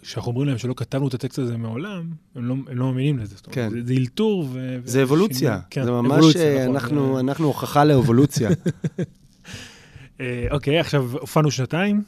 כשאנחנו 0.02 0.32
אומרים 0.32 0.48
להם 0.48 0.58
שלא 0.58 0.74
כתבנו 0.78 1.08
את 1.08 1.14
הטקסט 1.14 1.40
הזה 1.40 1.58
מעולם, 1.58 2.12
הם 2.36 2.46
לא, 2.46 2.54
הם 2.54 2.78
לא 2.78 2.86
מאמינים 2.86 3.20
לזה. 3.20 3.36
זאת 3.36 3.46
אומרת, 3.46 3.56
כן. 3.56 3.70
זה, 3.70 3.82
זה 3.86 3.94
אלתור 3.94 4.48
ו... 4.52 4.80
זה 4.86 5.04
אבולוציה. 5.04 5.50
ושינוי. 5.52 5.62
כן, 5.70 5.84
זה 5.84 5.92
ממש, 5.92 6.12
אבולוציה, 6.12 6.42
אה, 6.58 6.64
נכון. 6.64 6.76
אנחנו, 6.76 7.14
זה- 7.14 7.20
אנחנו 7.20 7.46
הוכחה 7.48 7.84
לאבולוציה. 7.84 8.50
אה, 10.20 10.48
אוקיי, 10.52 10.80
עכשיו 10.80 11.12
הופענו 11.20 11.52
שנתיים, 11.52 12.04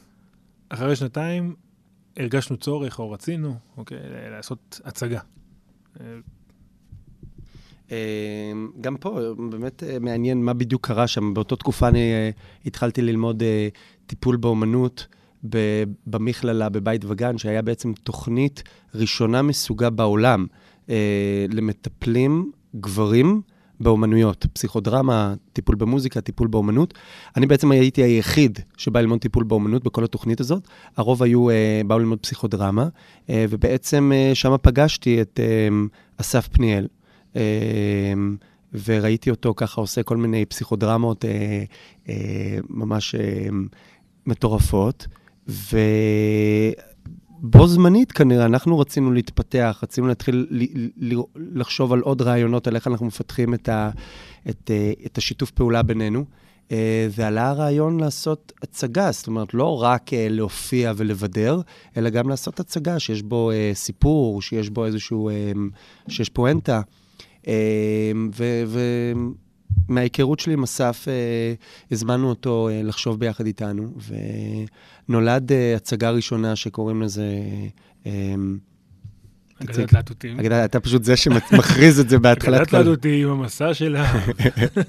אחרי 0.68 0.96
שנתיים 0.96 1.54
הרגשנו 2.16 2.56
צורך 2.56 2.98
או 2.98 3.10
רצינו, 3.10 3.54
אוקיי, 3.76 3.98
לעשות 4.30 4.80
הצגה. 4.84 5.20
אה, 7.92 7.96
גם 8.80 8.96
פה 8.96 9.20
באמת 9.50 9.82
אה, 9.82 9.98
מעניין 9.98 10.44
מה 10.44 10.52
בדיוק 10.52 10.86
קרה 10.86 11.06
שם. 11.06 11.34
באותה 11.34 11.56
תקופה 11.56 11.88
אני 11.88 12.12
אה, 12.12 12.30
התחלתי 12.66 13.02
ללמוד 13.02 13.42
אה, 13.42 13.68
טיפול 14.06 14.36
באומנות 14.36 15.06
במכללה 16.06 16.68
בבית 16.68 17.04
וגן, 17.04 17.38
שהיה 17.38 17.62
בעצם 17.62 17.92
תוכנית 17.92 18.62
ראשונה 18.94 19.42
מסוגה 19.42 19.90
בעולם 19.90 20.46
למטפלים 21.48 22.52
גברים 22.80 23.42
באומנויות, 23.80 24.46
פסיכודרמה, 24.52 25.34
טיפול 25.52 25.74
במוזיקה, 25.74 26.20
טיפול 26.20 26.48
באומנות. 26.48 26.94
אני 27.36 27.46
בעצם 27.46 27.70
הייתי 27.70 28.02
היחיד 28.02 28.58
שבא 28.76 29.00
ללמוד 29.00 29.18
טיפול 29.18 29.44
באומנות 29.44 29.84
בכל 29.84 30.04
התוכנית 30.04 30.40
הזאת. 30.40 30.68
הרוב 30.96 31.22
היו, 31.22 31.50
אה, 31.50 31.80
באו 31.86 31.98
ללמוד 31.98 32.18
פסיכודרמה, 32.18 32.88
אה, 33.30 33.44
ובעצם 33.50 34.12
אה, 34.14 34.34
שם 34.34 34.54
פגשתי 34.62 35.22
את 35.22 35.40
אה, 35.42 35.68
אסף 36.16 36.48
פניאל. 36.48 36.86
אמ, 37.36 38.36
וראיתי 38.84 39.30
אותו 39.30 39.54
ככה 39.56 39.80
עושה 39.80 40.02
כל 40.02 40.16
מיני 40.16 40.44
פסיכודרמות 40.44 41.24
אה, 41.24 41.64
אה, 42.08 42.58
ממש 42.68 43.14
אה, 43.14 43.48
מטורפות, 44.26 45.06
ובו 45.48 45.66
זמנית 47.66 48.12
כנראה 48.12 48.44
אנחנו 48.44 48.78
רצינו 48.78 49.12
להתפתח, 49.12 49.80
רצינו 49.82 50.06
להתחיל 50.06 50.46
לחשוב 51.36 51.92
על 51.92 52.00
עוד 52.00 52.22
רעיונות, 52.22 52.66
על 52.66 52.74
איך 52.74 52.86
אנחנו 52.86 53.06
מפתחים 53.06 53.54
את, 53.54 53.68
ה, 53.68 53.90
את, 54.48 54.70
את 55.06 55.18
השיתוף 55.18 55.50
פעולה 55.50 55.82
בינינו. 55.82 56.24
ועלה 57.10 57.48
הרעיון 57.48 58.00
לעשות 58.00 58.52
הצגה, 58.62 59.12
זאת 59.12 59.26
אומרת, 59.26 59.54
לא 59.54 59.82
רק 59.82 60.10
להופיע 60.12 60.92
ולבדר, 60.96 61.60
אלא 61.96 62.10
גם 62.10 62.28
לעשות 62.28 62.60
הצגה 62.60 62.98
שיש 62.98 63.22
בו 63.22 63.50
סיפור, 63.74 64.42
שיש 64.42 64.70
בו 64.70 64.84
איזשהו, 64.84 65.30
שיש 66.08 66.28
פואנטה. 66.28 66.80
אמ, 67.46 68.30
ומההיכרות 69.88 70.40
שלי 70.40 70.52
עם 70.52 70.62
אסף, 70.62 71.04
אה, 71.08 71.54
הזמנו 71.90 72.28
אותו 72.28 72.68
אה, 72.68 72.82
לחשוב 72.82 73.20
ביחד 73.20 73.46
איתנו, 73.46 73.92
ונולד 75.08 75.52
אה, 75.52 75.76
הצגה 75.76 76.10
ראשונה 76.10 76.56
שקוראים 76.56 77.02
לזה... 77.02 77.26
אמ, 78.06 78.58
אגדת 79.62 79.92
להטוטים. 79.92 80.40
אגדה, 80.40 80.64
אתה 80.64 80.80
פשוט 80.80 81.04
זה 81.04 81.16
שמכריז 81.16 82.00
את 82.00 82.08
זה 82.08 82.18
בהתחלת 82.18 82.54
אגדת 82.60 82.72
להטוטים, 82.72 83.28
המסע 83.28 83.74
שלה. 83.74 84.12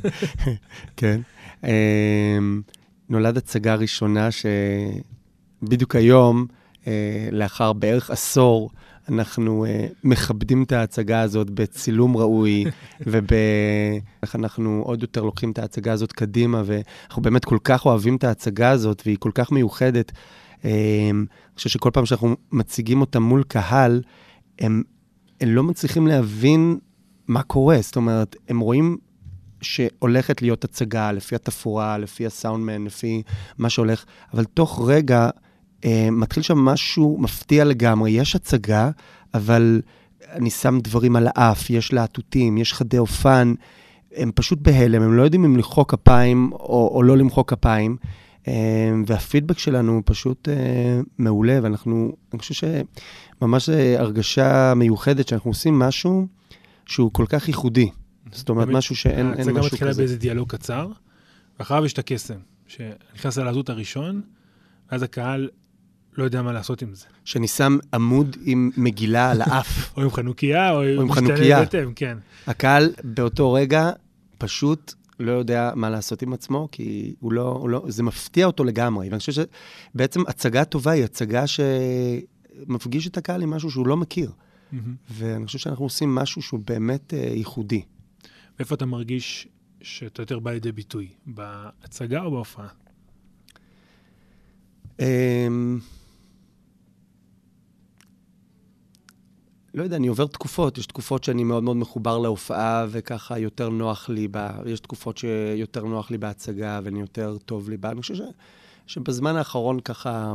כן. 0.97 1.21
אמ, 1.63 2.61
נולד 3.09 3.37
הצגה 3.37 3.75
ראשונה 3.75 4.29
שבדיוק 4.31 5.95
היום, 5.95 6.45
לאחר 7.31 7.73
בערך 7.73 8.11
עשור, 8.11 8.69
אנחנו 9.09 9.65
אה, 9.65 9.87
מכבדים 10.03 10.63
את 10.63 10.71
ההצגה 10.71 11.21
הזאת 11.21 11.49
בצילום 11.49 12.17
ראוי, 12.17 12.65
ואיך 13.07 14.35
אנחנו 14.35 14.81
עוד 14.85 15.01
יותר 15.01 15.23
לוקחים 15.23 15.51
את 15.51 15.59
ההצגה 15.59 15.91
הזאת 15.91 16.11
קדימה, 16.11 16.63
ואנחנו 16.65 17.21
באמת 17.21 17.45
כל 17.45 17.57
כך 17.63 17.85
אוהבים 17.85 18.15
את 18.15 18.23
ההצגה 18.23 18.69
הזאת, 18.69 19.03
והיא 19.05 19.17
כל 19.19 19.31
כך 19.33 19.51
מיוחדת. 19.51 20.11
אמ, 20.65 20.69
אני 20.69 21.55
חושב 21.55 21.69
שכל 21.69 21.89
פעם 21.93 22.05
שאנחנו 22.05 22.35
מציגים 22.51 23.01
אותה 23.01 23.19
מול 23.19 23.43
קהל, 23.43 24.01
הם, 24.59 24.83
הם 25.41 25.49
לא 25.49 25.63
מצליחים 25.63 26.07
להבין 26.07 26.77
מה 27.27 27.43
קורה. 27.43 27.77
זאת 27.81 27.95
אומרת, 27.95 28.35
הם 28.47 28.59
רואים 28.59 28.97
שהולכת 29.61 30.41
להיות 30.41 30.63
הצגה 30.63 31.11
לפי 31.11 31.35
התפאורה, 31.35 31.97
לפי 31.97 32.25
הסאונדמן, 32.25 32.85
לפי 32.85 33.23
מה 33.57 33.69
שהולך, 33.69 34.05
אבל 34.33 34.45
תוך 34.45 34.81
רגע 34.87 35.29
מתחיל 36.11 36.43
שם 36.43 36.57
משהו 36.57 37.17
מפתיע 37.19 37.65
לגמרי. 37.65 38.11
יש 38.11 38.35
הצגה, 38.35 38.89
אבל 39.33 39.81
אני 40.31 40.49
שם 40.49 40.79
דברים 40.83 41.15
על 41.15 41.27
האף, 41.35 41.69
יש 41.69 41.93
להטוטים, 41.93 42.57
יש 42.57 42.73
חדי 42.73 42.97
אופן, 42.97 43.53
הם 44.15 44.31
פשוט 44.35 44.59
בהלם, 44.61 45.01
הם 45.01 45.13
לא 45.13 45.23
יודעים 45.23 45.45
אם 45.45 45.55
למחוא 45.55 45.85
כפיים 45.87 46.51
או, 46.53 46.91
או 46.93 47.03
לא 47.03 47.17
למחוא 47.17 47.43
כפיים. 47.47 47.97
אה, 48.47 48.91
והפידבק 49.07 49.59
שלנו 49.59 49.91
הוא 49.91 50.01
פשוט 50.05 50.49
אה, 50.49 50.99
מעולה, 51.17 51.59
ואנחנו, 51.63 52.15
אני 52.33 52.39
חושב 52.39 52.67
שממש 53.39 53.69
אה, 53.69 53.99
הרגשה 53.99 54.73
מיוחדת 54.75 55.27
שאנחנו 55.27 55.51
עושים 55.51 55.79
משהו 55.79 56.27
שהוא 56.85 57.13
כל 57.13 57.25
כך 57.29 57.47
ייחודי. 57.47 57.89
זאת 58.31 58.49
אומרת, 58.49 58.67
משהו 58.67 58.95
שאין 58.95 59.17
אין 59.17 59.27
ההצגה 59.27 59.53
משהו 59.53 59.65
מתחילה 59.65 59.91
כזה. 59.91 60.01
באיזה 60.01 60.17
דיאלוג 60.17 60.49
קצר, 60.49 60.91
ואחריו 61.59 61.85
יש 61.85 61.93
את 61.93 61.99
הקסם, 61.99 62.37
שנכנס 62.67 63.37
ללהטוט 63.37 63.69
הראשון, 63.69 64.21
ואז 64.91 65.03
הקהל 65.03 65.49
לא 66.17 66.23
יודע 66.23 66.41
מה 66.41 66.53
לעשות 66.53 66.81
עם 66.81 66.95
זה. 66.95 67.05
שאני 67.25 67.47
שם 67.47 67.77
עמוד 67.93 68.37
עם 68.45 68.71
מגילה 68.77 69.31
על 69.31 69.41
האף. 69.41 69.67
או 69.97 70.01
עם 70.01 70.11
חנוכיה, 70.11 70.71
או 70.71 70.81
עם 70.81 71.07
משתנה 71.09 71.27
חנוכיה. 71.27 71.59
בהתאם, 71.59 71.93
כן. 71.93 72.17
הקהל 72.47 72.93
באותו 73.03 73.53
רגע 73.53 73.91
פשוט 74.37 74.93
לא 75.19 75.31
יודע 75.31 75.71
מה 75.75 75.89
לעשות 75.89 76.21
עם 76.21 76.33
עצמו, 76.33 76.67
כי 76.71 77.15
הוא 77.19 77.33
לא, 77.33 77.41
הוא 77.41 77.69
לא, 77.69 77.85
זה 77.87 78.03
מפתיע 78.03 78.45
אותו 78.45 78.63
לגמרי. 78.63 79.09
ואני 79.09 79.19
חושב 79.19 79.31
שבעצם 79.93 80.21
הצגה 80.27 80.65
טובה 80.65 80.91
היא 80.91 81.03
הצגה 81.03 81.43
שמפגיש 81.47 83.07
את 83.07 83.17
הקהל 83.17 83.41
עם 83.41 83.49
משהו 83.49 83.71
שהוא 83.71 83.87
לא 83.87 83.97
מכיר. 83.97 84.31
ואני 85.09 85.45
חושב 85.45 85.59
שאנחנו 85.59 85.85
עושים 85.85 86.15
משהו 86.15 86.41
שהוא 86.41 86.59
באמת 86.65 87.13
אה, 87.13 87.19
ייחודי. 87.19 87.81
ואיפה 88.59 88.75
אתה 88.75 88.85
מרגיש 88.85 89.47
שאתה 89.81 90.21
יותר 90.21 90.39
בא 90.39 90.51
לידי 90.51 90.71
ביטוי? 90.71 91.07
בהצגה 91.25 92.21
או 92.21 92.31
בהופעה? 92.31 92.67
אמ, 94.99 95.79
לא 99.77 99.83
יודע, 99.83 99.95
אני 99.95 100.07
עובר 100.07 100.27
תקופות. 100.27 100.77
יש 100.77 100.85
תקופות 100.85 101.23
שאני 101.23 101.43
מאוד 101.43 101.63
מאוד 101.63 101.77
מחובר 101.77 102.17
להופעה, 102.17 102.85
וככה 102.89 103.39
יותר 103.39 103.69
נוח 103.69 104.09
לי 104.09 104.27
בה. 104.27 104.51
יש 104.65 104.79
תקופות 104.79 105.17
שיותר 105.17 105.83
נוח 105.83 106.11
לי 106.11 106.17
בהצגה, 106.17 106.79
ואני 106.83 106.99
יותר 106.99 107.37
טוב 107.45 107.69
לי 107.69 107.77
בה. 107.77 107.91
אני 107.91 108.01
חושב 108.01 108.15
ש... 108.15 108.21
שבזמן 108.87 109.35
האחרון 109.35 109.79
ככה 109.79 110.33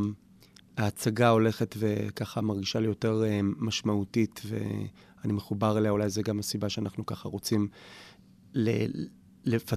ההצגה 0.76 1.28
הולכת 1.28 1.74
וככה 1.78 2.40
מרגישה 2.40 2.80
לי 2.80 2.86
יותר 2.86 3.24
אה, 3.24 3.40
משמעותית, 3.42 4.42
ואני 4.46 5.32
מחובר 5.32 5.78
אליה. 5.78 5.90
אולי 5.90 6.08
זו 6.08 6.22
גם 6.22 6.38
הסיבה 6.38 6.68
שאנחנו 6.68 7.06
ככה 7.06 7.28
רוצים 7.28 7.68
ל... 8.54 8.70
לפ... 9.44 9.72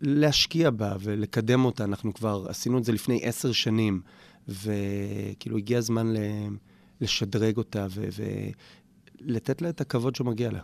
להשקיע 0.00 0.70
בה 0.70 0.96
ולקדם 1.00 1.64
אותה. 1.64 1.84
אנחנו 1.84 2.14
כבר 2.14 2.46
עשינו 2.48 2.78
את 2.78 2.84
זה 2.84 2.92
לפני 2.92 3.20
עשר 3.22 3.52
שנים, 3.52 4.00
וכאילו 4.48 5.56
הגיע 5.56 5.78
הזמן 5.78 6.06
ל... 6.06 6.16
לשדרג 7.00 7.56
אותה 7.56 7.86
ו... 7.90 8.04
ולתת 9.20 9.62
לה 9.62 9.68
את 9.68 9.80
הכבוד 9.80 10.14
שמגיע 10.14 10.50
לה. 10.50 10.60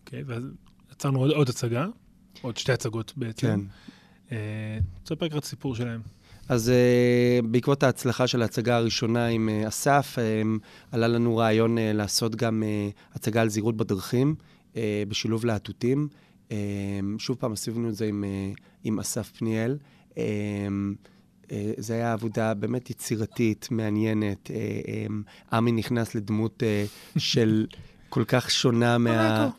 אוקיי, 0.00 0.22
ואז 0.26 0.42
יצרנו 0.92 1.18
עוד, 1.18 1.30
עוד 1.30 1.48
הצגה, 1.48 1.86
עוד 2.42 2.56
שתי 2.56 2.72
הצגות 2.72 3.12
בעצם. 3.16 3.46
כן. 3.46 3.60
אה, 4.32 4.78
תספר 5.04 5.28
קצת 5.28 5.44
סיפור 5.44 5.74
שלהם. 5.74 6.00
אז 6.48 6.72
uh, 6.72 7.46
בעקבות 7.46 7.82
ההצלחה 7.82 8.26
של 8.26 8.42
ההצגה 8.42 8.76
הראשונה 8.76 9.26
עם 9.26 9.48
uh, 9.48 9.68
אסף, 9.68 10.18
um, 10.18 10.58
עלה 10.92 11.08
לנו 11.08 11.36
רעיון 11.36 11.78
uh, 11.78 11.80
לעשות 11.94 12.36
גם 12.36 12.62
uh, 12.62 13.16
הצגה 13.16 13.42
על 13.42 13.48
זהירות 13.48 13.76
בדרכים, 13.76 14.34
uh, 14.72 14.76
בשילוב 15.08 15.44
להטוטים. 15.44 16.08
Um, 16.48 16.52
שוב 17.18 17.36
פעם, 17.36 17.52
עשינו 17.52 17.88
את 17.88 17.94
זה 17.94 18.06
עם, 18.06 18.24
uh, 18.24 18.60
עם 18.84 19.00
אסף 19.00 19.32
פניאל. 19.38 19.78
Um, 20.10 20.16
זו 21.78 21.94
הייתה 21.94 22.12
עבודה 22.12 22.54
באמת 22.54 22.90
יצירתית, 22.90 23.68
מעניינת. 23.70 24.46
Uh, 24.46 24.50
um, 24.50 25.12
עמי 25.52 25.72
נכנס 25.72 26.14
לדמות 26.14 26.62
uh, 26.62 27.18
של 27.18 27.66
כל 28.08 28.24
כך 28.26 28.50
שונה 28.50 28.98
מה... 28.98 29.50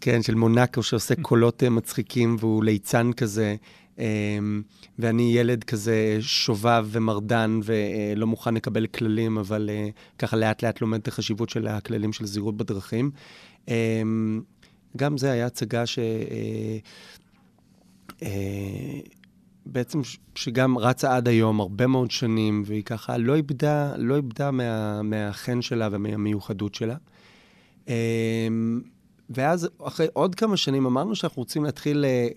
כן, 0.00 0.22
של 0.22 0.34
מונקו, 0.34 0.82
שעושה 0.82 1.14
קולות 1.22 1.62
מצחיקים 1.62 2.36
והוא 2.40 2.64
ליצן 2.64 3.12
כזה. 3.12 3.56
אמ, 3.98 4.62
ואני 4.98 5.32
ילד 5.36 5.64
כזה 5.64 6.16
שובב 6.20 6.86
ומרדן 6.90 7.60
ולא 7.64 8.26
מוכן 8.26 8.54
לקבל 8.54 8.86
כללים, 8.86 9.38
אבל 9.38 9.70
אה, 9.72 9.88
ככה 10.18 10.36
לאט 10.36 10.62
לאט 10.62 10.80
לומד 10.80 11.00
את 11.00 11.08
החשיבות 11.08 11.48
של 11.50 11.66
הכללים 11.66 12.12
של 12.12 12.26
זהירות 12.26 12.56
בדרכים. 12.56 13.10
אמ, 13.68 14.40
גם 14.96 15.18
זה 15.18 15.30
היה 15.30 15.46
הצגה 15.46 15.86
ש... 15.86 15.98
בעצם 19.72 20.00
שגם 20.34 20.78
רצה 20.78 21.16
עד 21.16 21.28
היום 21.28 21.60
הרבה 21.60 21.86
מאוד 21.86 22.10
שנים, 22.10 22.62
והיא 22.66 22.82
ככה 22.82 23.18
לא 23.18 23.34
איבדה, 23.34 23.96
לא 23.96 24.16
איבדה 24.16 24.50
מה, 24.50 25.02
מהחן 25.02 25.62
שלה 25.62 25.88
ומהמיוחדות 25.92 26.74
שלה. 26.74 26.96
אמ, 27.88 27.92
ואז, 29.30 29.68
אחרי 29.82 30.06
עוד 30.12 30.34
כמה 30.34 30.56
שנים, 30.56 30.86
אמרנו 30.86 31.14
שאנחנו 31.14 31.42
רוצים 31.42 31.64
להתחיל 31.64 32.04
אה, 32.04 32.28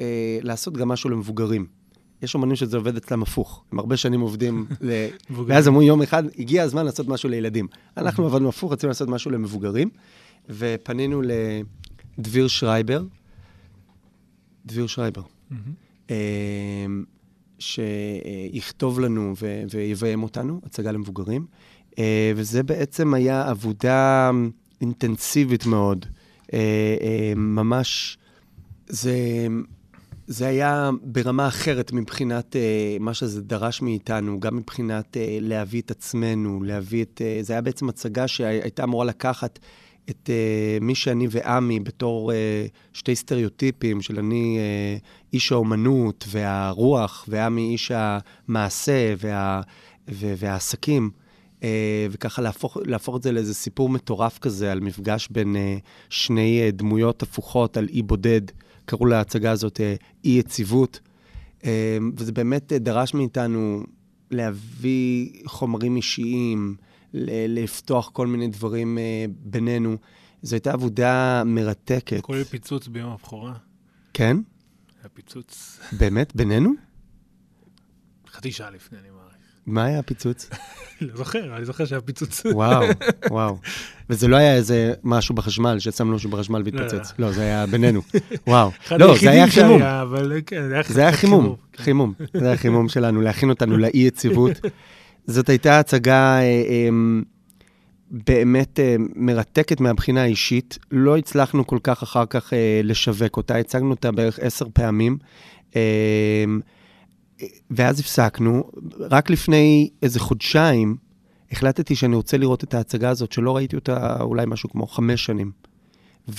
אה, 0.00 0.38
לעשות 0.42 0.76
גם 0.76 0.88
משהו 0.88 1.10
למבוגרים. 1.10 1.66
יש 2.22 2.34
אומנים 2.34 2.56
שזה 2.56 2.76
עובד 2.76 2.96
אצלם 2.96 3.22
הפוך. 3.22 3.64
הם 3.72 3.78
הרבה 3.78 3.96
שנים 3.96 4.20
עובדים 4.20 4.66
ל... 4.80 5.06
ואז 5.46 5.68
אמרו 5.68 5.82
יום 5.82 6.02
אחד, 6.02 6.24
הגיע 6.38 6.62
הזמן 6.62 6.84
לעשות 6.84 7.08
משהו 7.08 7.28
לילדים. 7.28 7.66
אנחנו 7.96 8.26
עבדנו 8.26 8.48
הפוך, 8.48 8.72
רצינו 8.72 8.88
לעשות 8.88 9.08
משהו 9.08 9.30
למבוגרים, 9.30 9.90
ופנינו 10.48 11.22
לדביר 12.18 12.48
שרייבר, 12.48 13.04
דביר 14.66 14.86
שרייבר, 14.86 15.22
שיכתוב 17.58 19.00
לנו 19.00 19.34
ו- 19.40 19.62
ויביים 19.70 20.22
אותנו, 20.22 20.60
הצגה 20.66 20.92
למבוגרים. 20.92 21.46
אה, 21.98 22.32
וזה 22.36 22.62
בעצם 22.62 23.14
היה 23.14 23.48
עבודה 23.48 24.30
אינטנסיבית 24.80 25.66
מאוד. 25.66 26.06
אה, 26.52 26.58
אה, 27.00 27.32
ממש, 27.36 28.18
זה, 28.86 29.46
זה 30.26 30.46
היה 30.46 30.90
ברמה 31.02 31.48
אחרת 31.48 31.92
מבחינת 31.92 32.56
אה, 32.56 32.96
מה 33.00 33.14
שזה 33.14 33.42
דרש 33.42 33.82
מאיתנו, 33.82 34.40
גם 34.40 34.56
מבחינת 34.56 35.16
אה, 35.16 35.38
להביא 35.40 35.80
את 35.80 35.90
עצמנו, 35.90 36.62
להביא 36.62 37.02
את... 37.02 37.22
אה, 37.24 37.38
זה 37.42 37.52
היה 37.52 37.62
בעצם 37.62 37.88
הצגה 37.88 38.28
שהייתה 38.28 38.84
אמורה 38.84 39.04
לקחת 39.04 39.58
את 40.10 40.30
אה, 40.30 40.78
מי 40.80 40.94
שאני 40.94 41.26
ועמי 41.30 41.80
בתור 41.80 42.32
אה, 42.32 42.66
שתי 42.92 43.16
סטריאוטיפים 43.16 44.02
של 44.02 44.18
אני 44.18 44.58
אה, 44.58 44.96
איש 45.32 45.52
האומנות 45.52 46.24
והרוח, 46.28 47.24
ועמי 47.28 47.70
איש 47.70 47.92
המעשה 47.94 49.14
וה, 49.18 49.60
ו, 50.10 50.34
והעסקים. 50.38 51.10
אה, 51.62 52.06
וככה 52.10 52.42
להפוך, 52.42 52.76
להפוך 52.86 53.16
את 53.16 53.22
זה 53.22 53.32
לאיזה 53.32 53.54
סיפור 53.54 53.88
מטורף 53.88 54.38
כזה 54.38 54.72
על 54.72 54.80
מפגש 54.80 55.28
בין 55.30 55.56
אה, 55.56 55.76
שני 56.08 56.60
אה, 56.62 56.70
דמויות 56.70 57.22
הפוכות 57.22 57.76
על 57.76 57.88
אי 57.88 58.02
בודד. 58.02 58.40
קראו 58.84 59.06
להצגה 59.06 59.50
הזאת 59.50 59.80
אה, 59.80 59.94
אי-יציבות. 60.24 61.00
אה, 61.64 61.98
וזה 62.16 62.32
באמת 62.32 62.72
אה, 62.72 62.78
דרש 62.78 63.14
מאיתנו 63.14 63.82
להביא 64.30 65.30
חומרים 65.46 65.96
אישיים, 65.96 66.76
לפתוח 67.48 68.10
כל 68.12 68.26
מיני 68.26 68.48
דברים 68.48 68.98
אה, 68.98 69.24
בינינו. 69.28 69.96
זו 70.42 70.56
הייתה 70.56 70.72
עבודה 70.72 71.42
מרתקת. 71.46 72.20
כולל 72.20 72.44
פיצוץ 72.44 72.88
ביום 72.88 73.12
הבכורה. 73.12 73.52
כן? 74.14 74.36
היה 75.02 75.08
פיצוץ 75.08 75.80
באמת? 75.92 76.36
בינינו? 76.36 76.72
חצי 78.28 78.52
שעה 78.52 78.70
לפני, 78.70 78.98
אני 78.98 79.08
מעריך. 79.10 79.34
מה 79.66 79.84
היה 79.84 79.98
הפיצוץ? 79.98 80.50
לא 81.00 81.16
זוכר, 81.16 81.56
אני 81.56 81.64
זוכר 81.64 81.84
שהיה 81.84 82.00
פיצוץ. 82.00 82.42
וואו, 82.46 82.86
וואו. 83.30 83.58
וזה 84.10 84.28
לא 84.28 84.36
היה 84.36 84.54
איזה 84.54 84.94
משהו 85.04 85.34
בחשמל, 85.34 85.78
ששמנו 85.78 86.14
משהו 86.14 86.30
בחשמל 86.30 86.62
והתפוצץ. 86.64 87.12
לא, 87.18 87.32
זה 87.32 87.42
היה 87.42 87.66
בינינו. 87.66 88.02
וואו. 88.46 88.70
לא, 88.90 89.18
זה 89.20 89.30
היה 89.30 89.48
חימום. 89.48 89.82
כן, 90.46 90.62
זה 90.88 91.00
היה 91.00 91.12
חימום, 91.12 91.56
כן. 91.72 91.82
חימום. 91.82 92.14
זה 92.34 92.46
היה 92.46 92.56
חימום 92.56 92.88
שלנו, 92.88 93.20
להכין 93.20 93.50
אותנו 93.50 93.76
לאי-יציבות. 93.76 94.60
זאת 95.26 95.48
הייתה 95.48 95.78
הצגה 95.78 96.38
אה, 96.38 96.42
אה, 96.42 96.88
באמת 98.10 98.80
אה, 98.80 98.96
מרתקת 99.16 99.80
מהבחינה 99.80 100.22
האישית. 100.22 100.78
לא 100.90 101.16
הצלחנו 101.16 101.66
כל 101.66 101.78
כך 101.82 102.02
אחר 102.02 102.26
כך 102.26 102.52
אה, 102.52 102.80
לשווק 102.84 103.36
אותה, 103.36 103.56
הצגנו 103.56 103.90
אותה 103.90 104.12
בערך 104.12 104.38
עשר 104.38 104.66
פעמים. 104.72 105.18
ואז 107.70 108.00
הפסקנו. 108.00 108.64
רק 109.00 109.30
לפני 109.30 109.90
איזה 110.02 110.20
חודשיים 110.20 110.96
החלטתי 111.52 111.94
שאני 111.94 112.16
רוצה 112.16 112.36
לראות 112.36 112.64
את 112.64 112.74
ההצגה 112.74 113.10
הזאת, 113.10 113.32
שלא 113.32 113.56
ראיתי 113.56 113.76
אותה 113.76 114.16
אולי 114.20 114.44
משהו 114.46 114.68
כמו 114.68 114.86
חמש 114.86 115.24
שנים. 115.24 115.52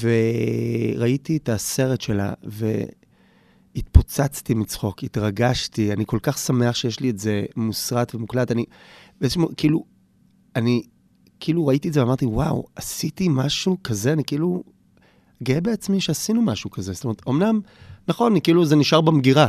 וראיתי 0.02 1.38
את 1.38 1.50
הסרט 1.50 2.02
שלה, 2.02 2.34
והתפוצצתי 3.76 4.54
מצחוק, 4.54 5.04
התרגשתי, 5.04 5.94
אני 5.94 6.04
כל 6.08 6.20
כך 6.22 6.38
שמח 6.38 6.76
שיש 6.76 7.00
לי 7.00 7.10
את 7.10 7.20
זה 7.20 7.46
מוסרט 7.56 8.16
ומוקלט. 8.16 8.52
אני, 8.52 8.66
בעצם, 9.22 9.46
כאילו, 9.58 9.86
אני, 10.56 10.84
כאילו 11.40 11.68
ראיתי 11.68 11.88
את 11.88 11.94
זה 11.94 12.02
ואמרתי, 12.02 12.26
וואו, 12.26 12.66
עשיתי 12.76 13.28
משהו 13.30 13.78
כזה, 13.84 14.14
אני 14.14 14.24
כאילו 14.24 14.64
גאה 15.44 15.62
בעצמי 15.62 16.02
שעשינו 16.02 16.42
משהו 16.42 16.72
כזה. 16.72 16.94
זאת 16.94 17.04
אומרת, 17.04 17.22
אמנם, 17.30 17.60
נכון, 18.08 18.32
אני, 18.32 18.42
כאילו 18.42 18.66
זה 18.66 18.76
נשאר 18.76 19.02
במגירה. 19.02 19.48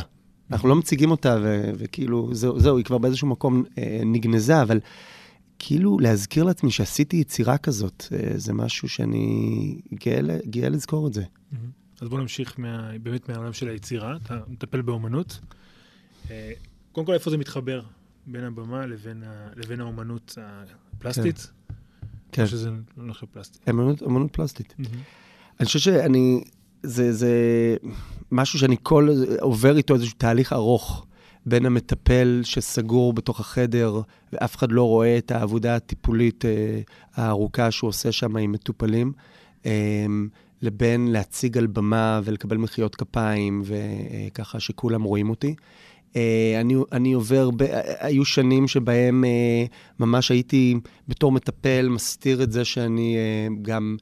אנחנו 0.50 0.68
לא 0.68 0.76
מציגים 0.76 1.10
אותה, 1.10 1.38
ו- 1.42 1.70
וכאילו, 1.78 2.28
זהו, 2.32 2.60
זהו, 2.60 2.76
היא 2.76 2.84
כבר 2.84 2.98
באיזשהו 2.98 3.28
מקום 3.28 3.64
אה, 3.78 4.00
נגנזה, 4.04 4.62
אבל 4.62 4.80
כאילו 5.58 5.98
להזכיר 5.98 6.44
לעצמי 6.44 6.70
שעשיתי 6.70 7.16
יצירה 7.16 7.58
כזאת, 7.58 8.04
אה, 8.12 8.38
זה 8.38 8.52
משהו 8.52 8.88
שאני 8.88 9.80
גאה, 9.94 10.20
גאה 10.50 10.68
לזכור 10.68 11.06
את 11.06 11.12
זה. 11.14 11.22
מהמם. 11.52 11.85
אז 12.00 12.08
בואו 12.08 12.20
נמשיך 12.20 12.54
מה, 12.58 12.90
באמת 13.02 13.28
מהעולם 13.28 13.52
של 13.52 13.68
היצירה, 13.68 14.16
אתה 14.24 14.38
מטפל 14.48 14.82
באומנות. 14.82 15.40
אה, 16.30 16.52
קודם 16.92 17.06
כל, 17.06 17.14
איפה 17.14 17.30
זה 17.30 17.36
מתחבר 17.36 17.82
בין 18.26 18.44
הבמה 18.44 18.86
לבין, 18.86 19.22
ה, 19.22 19.48
לבין 19.56 19.80
האומנות 19.80 20.38
הפלסטית? 20.92 21.52
כן. 22.32 22.42
או 22.42 22.46
שזה 22.46 22.70
לא 22.96 23.06
נחשב 23.06 23.26
פלסטי. 23.26 23.58
אמנות, 23.70 24.02
אמנות 24.02 24.32
פלסטית. 24.32 24.74
מהמם. 24.78 25.00
אני 25.60 25.66
חושב 25.66 25.78
שאני, 25.78 26.44
זה, 26.82 27.12
זה 27.12 27.30
משהו 28.32 28.58
שאני 28.58 28.76
כל, 28.82 29.08
עובר 29.40 29.76
איתו 29.76 29.94
איזשהו 29.94 30.14
תהליך 30.18 30.52
ארוך, 30.52 31.06
בין 31.46 31.66
המטפל 31.66 32.40
שסגור 32.44 33.12
בתוך 33.12 33.40
החדר 33.40 34.00
ואף 34.32 34.56
אחד 34.56 34.72
לא 34.72 34.82
רואה 34.82 35.18
את 35.18 35.30
העבודה 35.30 35.76
הטיפולית 35.76 36.44
אה, 36.44 36.80
הארוכה 37.14 37.70
שהוא 37.70 37.88
עושה 37.88 38.12
שם 38.12 38.36
עם 38.36 38.52
מטופלים, 38.52 39.12
אה, 39.66 40.06
לבין 40.62 41.12
להציג 41.12 41.58
על 41.58 41.66
במה 41.66 42.20
ולקבל 42.24 42.56
מחיאות 42.56 42.96
כפיים 42.96 43.62
וככה 43.64 44.60
שכולם 44.60 45.02
רואים 45.02 45.30
אותי. 45.30 45.54
אה, 46.16 46.60
אני, 46.60 46.74
אני 46.92 47.12
עובר, 47.12 47.50
ב, 47.50 47.62
היו 47.98 48.24
שנים 48.24 48.68
שבהם 48.68 49.24
אה, 49.24 49.64
ממש 50.00 50.30
הייתי 50.30 50.74
בתור 51.08 51.32
מטפל 51.32 51.88
מסתיר 51.88 52.42
את 52.42 52.52
זה 52.52 52.64
שאני 52.64 53.16
אה, 53.16 53.48
גם 53.62 53.96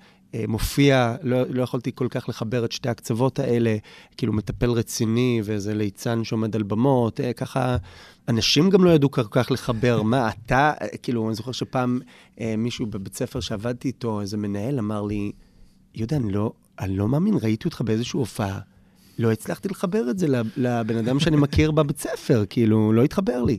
מופיע, 0.49 1.17
לא, 1.23 1.43
לא 1.49 1.63
יכולתי 1.63 1.91
כל 1.95 2.07
כך 2.11 2.29
לחבר 2.29 2.65
את 2.65 2.73
שתי 2.73 2.89
הקצוות 2.89 3.39
האלה, 3.39 3.77
כאילו 4.17 4.33
מטפל 4.33 4.71
רציני 4.71 5.41
ואיזה 5.45 5.75
ליצן 5.75 6.25
שעומד 6.25 6.57
על 6.57 6.63
במות, 6.63 7.21
ככה, 7.37 7.77
אנשים 8.29 8.71
גם 8.71 8.85
לא 8.85 8.91
ידעו 8.91 9.11
כל 9.11 9.23
כך 9.31 9.51
לחבר, 9.51 10.03
מה 10.03 10.29
אתה, 10.29 10.73
כאילו, 11.03 11.27
אני 11.29 11.35
זוכר 11.35 11.53
שפעם 11.53 12.01
מישהו 12.59 12.87
בבית 12.87 13.17
ספר 13.17 13.41
שעבדתי 13.41 13.89
איתו, 13.89 14.21
איזה 14.21 14.37
מנהל 14.37 14.79
אמר 14.79 15.03
לי, 15.03 15.33
יהודה, 15.95 16.17
אני 16.17 16.33
לא, 16.33 16.53
אני 16.81 16.97
לא 16.97 17.09
מאמין, 17.09 17.35
ראיתי 17.43 17.69
אותך 17.69 17.81
באיזושהי 17.81 18.19
הופעה. 18.19 18.59
לא 19.19 19.33
הצלחתי 19.33 19.69
לחבר 19.69 20.11
את 20.11 20.19
זה 20.19 20.27
לבן 20.57 20.97
אדם 20.97 21.21
שאני 21.21 21.37
מכיר 21.37 21.71
בבית 21.77 21.99
ספר, 21.99 22.45
כאילו, 22.51 22.93
לא 22.93 23.05
התחבר 23.05 23.43
לי. 23.43 23.59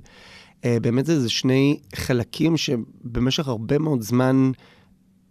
Uh, 0.62 0.66
באמת 0.82 1.06
זה, 1.06 1.20
זה 1.20 1.30
שני 1.30 1.80
חלקים 1.96 2.58
שבמשך 2.58 3.48
הרבה 3.48 3.78
מאוד 3.78 4.02
זמן 4.02 4.52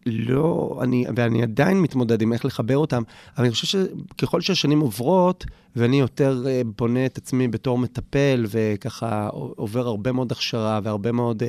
לא, 0.06 0.78
אני, 0.82 1.04
ואני 1.16 1.42
עדיין 1.42 1.80
מתמודד 1.80 2.22
עם 2.22 2.32
איך 2.32 2.44
לחבר 2.44 2.76
אותם, 2.76 3.02
אבל 3.36 3.44
אני 3.44 3.54
חושב 3.54 3.86
שככל 4.16 4.40
שהשנים 4.40 4.80
עוברות, 4.80 5.44
ואני 5.76 6.00
יותר 6.00 6.44
uh, 6.44 6.68
בונה 6.78 7.06
את 7.06 7.18
עצמי 7.18 7.48
בתור 7.48 7.78
מטפל, 7.78 8.46
וככה 8.48 9.28
עובר 9.32 9.86
הרבה 9.86 10.12
מאוד 10.12 10.32
הכשרה 10.32 10.80
והרבה 10.82 11.12
מאוד 11.12 11.42
um, 11.42 11.46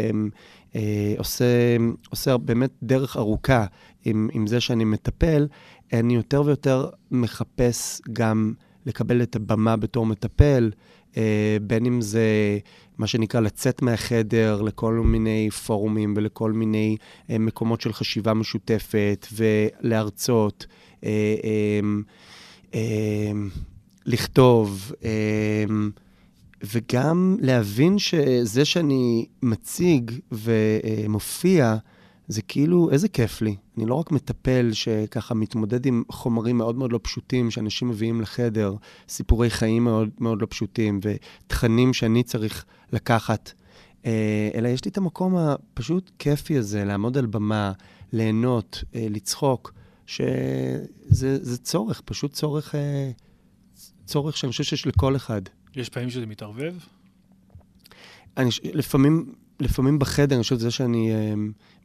uh, 0.73 0.75
עושה, 1.17 1.45
עושה 2.09 2.37
באמת 2.37 2.71
דרך 2.83 3.17
ארוכה 3.17 3.65
עם, 4.05 4.29
עם 4.33 4.47
זה 4.47 4.59
שאני 4.59 4.83
מטפל, 4.83 5.47
אני 5.93 6.15
יותר 6.15 6.43
ויותר 6.45 6.89
מחפש 7.11 8.01
גם 8.13 8.53
לקבל 8.85 9.21
את 9.21 9.35
הבמה 9.35 9.75
בתור 9.75 10.05
מטפל, 10.05 10.71
אה, 11.17 11.57
בין 11.61 11.85
אם 11.85 12.01
זה 12.01 12.59
מה 12.97 13.07
שנקרא 13.07 13.39
לצאת 13.39 13.81
מהחדר 13.81 14.61
לכל 14.61 14.93
מיני 14.93 15.49
פורומים 15.49 16.13
ולכל 16.17 16.51
מיני 16.51 16.97
אה, 17.29 17.37
מקומות 17.37 17.81
של 17.81 17.93
חשיבה 17.93 18.33
משותפת 18.33 19.27
ולהרצות, 19.33 20.65
אה, 21.03 21.79
לכתוב, 24.05 24.91
וגם 26.63 27.37
להבין 27.41 27.99
שזה 27.99 28.65
שאני 28.65 29.25
מציג 29.41 30.11
ומופיע, 30.31 31.75
זה 32.27 32.41
כאילו, 32.41 32.91
איזה 32.91 33.07
כיף 33.07 33.41
לי. 33.41 33.55
אני 33.77 33.85
לא 33.85 33.95
רק 33.95 34.11
מטפל 34.11 34.69
שככה 34.73 35.33
מתמודד 35.33 35.85
עם 35.85 36.03
חומרים 36.09 36.57
מאוד 36.57 36.75
מאוד 36.75 36.91
לא 36.91 36.99
פשוטים 37.03 37.51
שאנשים 37.51 37.87
מביאים 37.87 38.21
לחדר, 38.21 38.75
סיפורי 39.09 39.49
חיים 39.49 39.83
מאוד 39.83 40.09
מאוד 40.19 40.41
לא 40.41 40.47
פשוטים 40.49 40.99
ותכנים 41.01 41.93
שאני 41.93 42.23
צריך 42.23 42.65
לקחת, 42.93 43.51
אה, 44.05 44.49
אלא 44.55 44.67
יש 44.67 44.85
לי 44.85 44.91
את 44.91 44.97
המקום 44.97 45.35
הפשוט 45.35 46.11
כיפי 46.19 46.57
הזה, 46.57 46.85
לעמוד 46.85 47.17
על 47.17 47.25
במה, 47.25 47.71
ליהנות, 48.13 48.83
אה, 48.95 49.07
לצחוק, 49.09 49.73
שזה 50.07 51.57
צורך, 51.57 52.01
פשוט 52.05 52.33
צורך, 52.33 52.75
אה, 52.75 53.11
צורך 54.05 54.37
שאני 54.37 54.51
חושב 54.51 54.63
שיש 54.63 54.87
לכל 54.87 55.15
אחד. 55.15 55.41
יש 55.75 55.89
פעמים 55.89 56.09
שזה 56.09 56.25
מתערבב? 56.25 56.75
אני, 58.37 58.49
לפעמים 58.63 59.33
לפעמים 59.59 59.99
בחדר, 59.99 60.35
אני 60.35 60.43
חושב 60.43 60.55
שזה 60.55 60.71
שאני, 60.71 61.11
אה, 61.13 61.33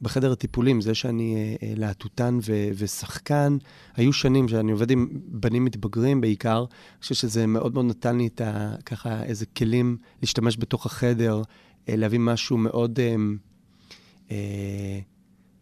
בחדר 0.02 0.32
הטיפולים, 0.32 0.80
זה 0.80 0.94
שאני 0.94 1.34
אה, 1.34 1.68
אה, 1.68 1.74
להטוטן 1.76 2.38
ו- 2.46 2.68
ושחקן, 2.76 3.56
היו 3.96 4.12
שנים 4.12 4.48
שאני 4.48 4.72
עובד 4.72 4.90
עם 4.90 5.08
בנים 5.12 5.64
מתבגרים 5.64 6.20
בעיקר, 6.20 6.58
אני 6.58 7.00
חושב 7.02 7.14
שזה 7.14 7.46
מאוד 7.46 7.74
מאוד 7.74 7.84
נתן 7.84 8.16
לי 8.16 8.26
את 8.26 8.40
ה... 8.40 8.74
ככה 8.86 9.22
איזה 9.22 9.46
כלים 9.46 9.96
להשתמש 10.22 10.56
בתוך 10.58 10.86
החדר, 10.86 11.42
להביא 11.88 12.18
משהו 12.18 12.56
מאוד, 12.58 12.98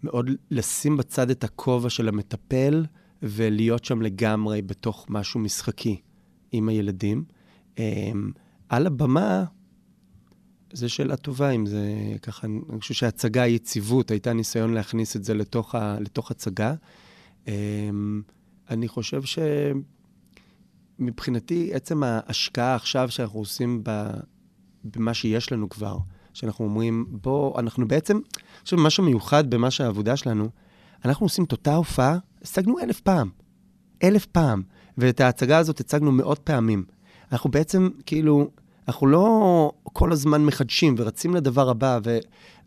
מאוד 0.02 0.30
לשים 0.50 0.96
בצד 0.96 1.30
את 1.30 1.44
הכובע 1.44 1.90
של 1.90 2.08
המטפל 2.08 2.84
ולהיות 3.22 3.84
שם 3.84 4.02
לגמרי 4.02 4.62
בתוך 4.62 5.06
משהו 5.08 5.40
משחקי 5.40 6.00
עם 6.52 6.68
הילדים. 6.68 7.24
על 8.68 8.86
הבמה, 8.86 9.44
זו 10.72 10.88
שאלה 10.88 11.16
טובה, 11.16 11.50
אם 11.50 11.66
זה 11.66 11.92
ככה, 12.22 12.46
אני 12.46 12.80
חושב 12.80 12.94
שהצגה 12.94 13.46
יציבות, 13.46 14.10
הייתה 14.10 14.32
ניסיון 14.32 14.74
להכניס 14.74 15.16
את 15.16 15.24
זה 15.24 15.34
לתוך, 15.34 15.74
ה, 15.74 15.96
לתוך 16.00 16.30
הצגה. 16.30 16.74
אמ, 17.48 18.22
אני 18.70 18.88
חושב 18.88 19.22
שמבחינתי, 20.98 21.74
עצם 21.74 22.02
ההשקעה 22.02 22.74
עכשיו 22.74 23.10
שאנחנו 23.10 23.38
עושים 23.38 23.84
במה 24.84 25.14
שיש 25.14 25.52
לנו 25.52 25.68
כבר, 25.68 25.96
שאנחנו 26.34 26.64
אומרים, 26.64 27.06
בוא, 27.10 27.60
אנחנו 27.60 27.88
בעצם, 27.88 28.18
חושב 28.64 28.76
משהו 28.76 29.04
מיוחד 29.04 29.50
במה 29.50 29.70
שהעבודה 29.70 30.16
שלנו, 30.16 30.48
אנחנו 31.04 31.26
עושים 31.26 31.44
את 31.44 31.52
אותה 31.52 31.74
הופעה, 31.74 32.18
השגנו 32.42 32.78
אלף 32.78 33.00
פעם. 33.00 33.30
אלף 34.02 34.26
פעם. 34.26 34.62
ואת 34.98 35.20
ההצגה 35.20 35.58
הזאת 35.58 35.80
הצגנו 35.80 36.12
מאות 36.12 36.38
פעמים. 36.38 36.84
אנחנו 37.32 37.50
בעצם, 37.50 37.88
כאילו, 38.06 38.50
אנחנו 38.88 39.06
לא 39.06 39.72
כל 39.82 40.12
הזמן 40.12 40.44
מחדשים 40.44 40.94
ורצים 40.98 41.34
לדבר 41.34 41.68
הבא, 41.68 41.98
ו, 42.04 42.18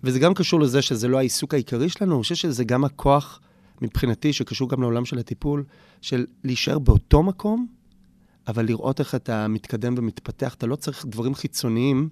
וזה 0.04 0.20
גם 0.20 0.34
קשור 0.34 0.60
לזה 0.60 0.82
שזה 0.82 1.08
לא 1.08 1.18
העיסוק 1.18 1.54
העיקרי 1.54 1.90
שלנו, 1.90 2.16
אני 2.16 2.22
חושב 2.22 2.36
שזה 2.36 2.64
גם 2.64 2.86
הכוח, 2.86 3.40
מבחינתי, 3.82 4.34
שקשור 4.34 4.70
גם 4.70 4.82
לעולם 4.82 5.06
של 5.06 5.20
הטיפול, 5.20 5.64
של 6.02 6.26
להישאר 6.44 6.80
באותו 6.80 7.24
מקום, 7.24 7.68
אבל 8.48 8.66
לראות 8.66 9.00
איך 9.00 9.16
אתה 9.16 9.48
מתקדם 9.48 9.94
ומתפתח. 9.98 10.54
אתה 10.54 10.68
לא 10.68 10.76
צריך 10.76 11.06
דברים 11.06 11.36
חיצוניים, 11.36 12.10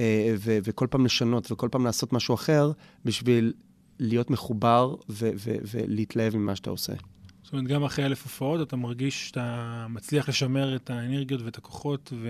אה, 0.00 0.34
ו- 0.38 0.58
וכל 0.64 0.86
פעם 0.90 1.04
לשנות 1.04 1.52
וכל 1.52 1.68
פעם 1.72 1.84
לעשות 1.84 2.12
משהו 2.12 2.34
אחר, 2.34 2.72
בשביל 3.04 3.52
להיות 3.98 4.30
מחובר 4.30 4.94
ו- 5.08 5.30
ו- 5.36 5.56
ולהתלהב 5.70 6.36
ממה 6.36 6.56
שאתה 6.56 6.70
עושה. 6.70 6.92
זאת 7.42 7.52
אומרת, 7.52 7.66
גם 7.66 7.84
אחרי 7.84 8.06
אלף 8.06 8.22
הופעות 8.22 8.68
אתה 8.68 8.76
מרגיש 8.76 9.28
שאתה 9.28 9.86
מצליח 9.90 10.28
לשמר 10.28 10.76
את 10.76 10.90
האנרגיות 10.90 11.42
ואת 11.42 11.58
הכוחות, 11.58 12.12
ו... 12.22 12.28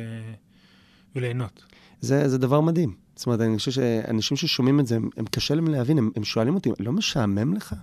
וליהנות. 1.16 1.64
זה, 2.00 2.28
זה 2.28 2.38
דבר 2.38 2.60
מדהים. 2.60 2.94
זאת 3.16 3.26
אומרת, 3.26 3.40
אני 3.40 3.58
חושב 3.58 3.70
שאנשים 3.70 4.36
ששומעים 4.36 4.80
את 4.80 4.86
זה, 4.86 4.96
הם, 4.96 5.10
הם 5.16 5.24
קשה 5.24 5.54
להם 5.54 5.68
להבין, 5.68 5.98
הם, 5.98 6.10
הם 6.16 6.24
שואלים 6.24 6.54
אותי, 6.54 6.70
לא 6.78 6.92
משעמם 6.92 7.54
לך? 7.54 7.74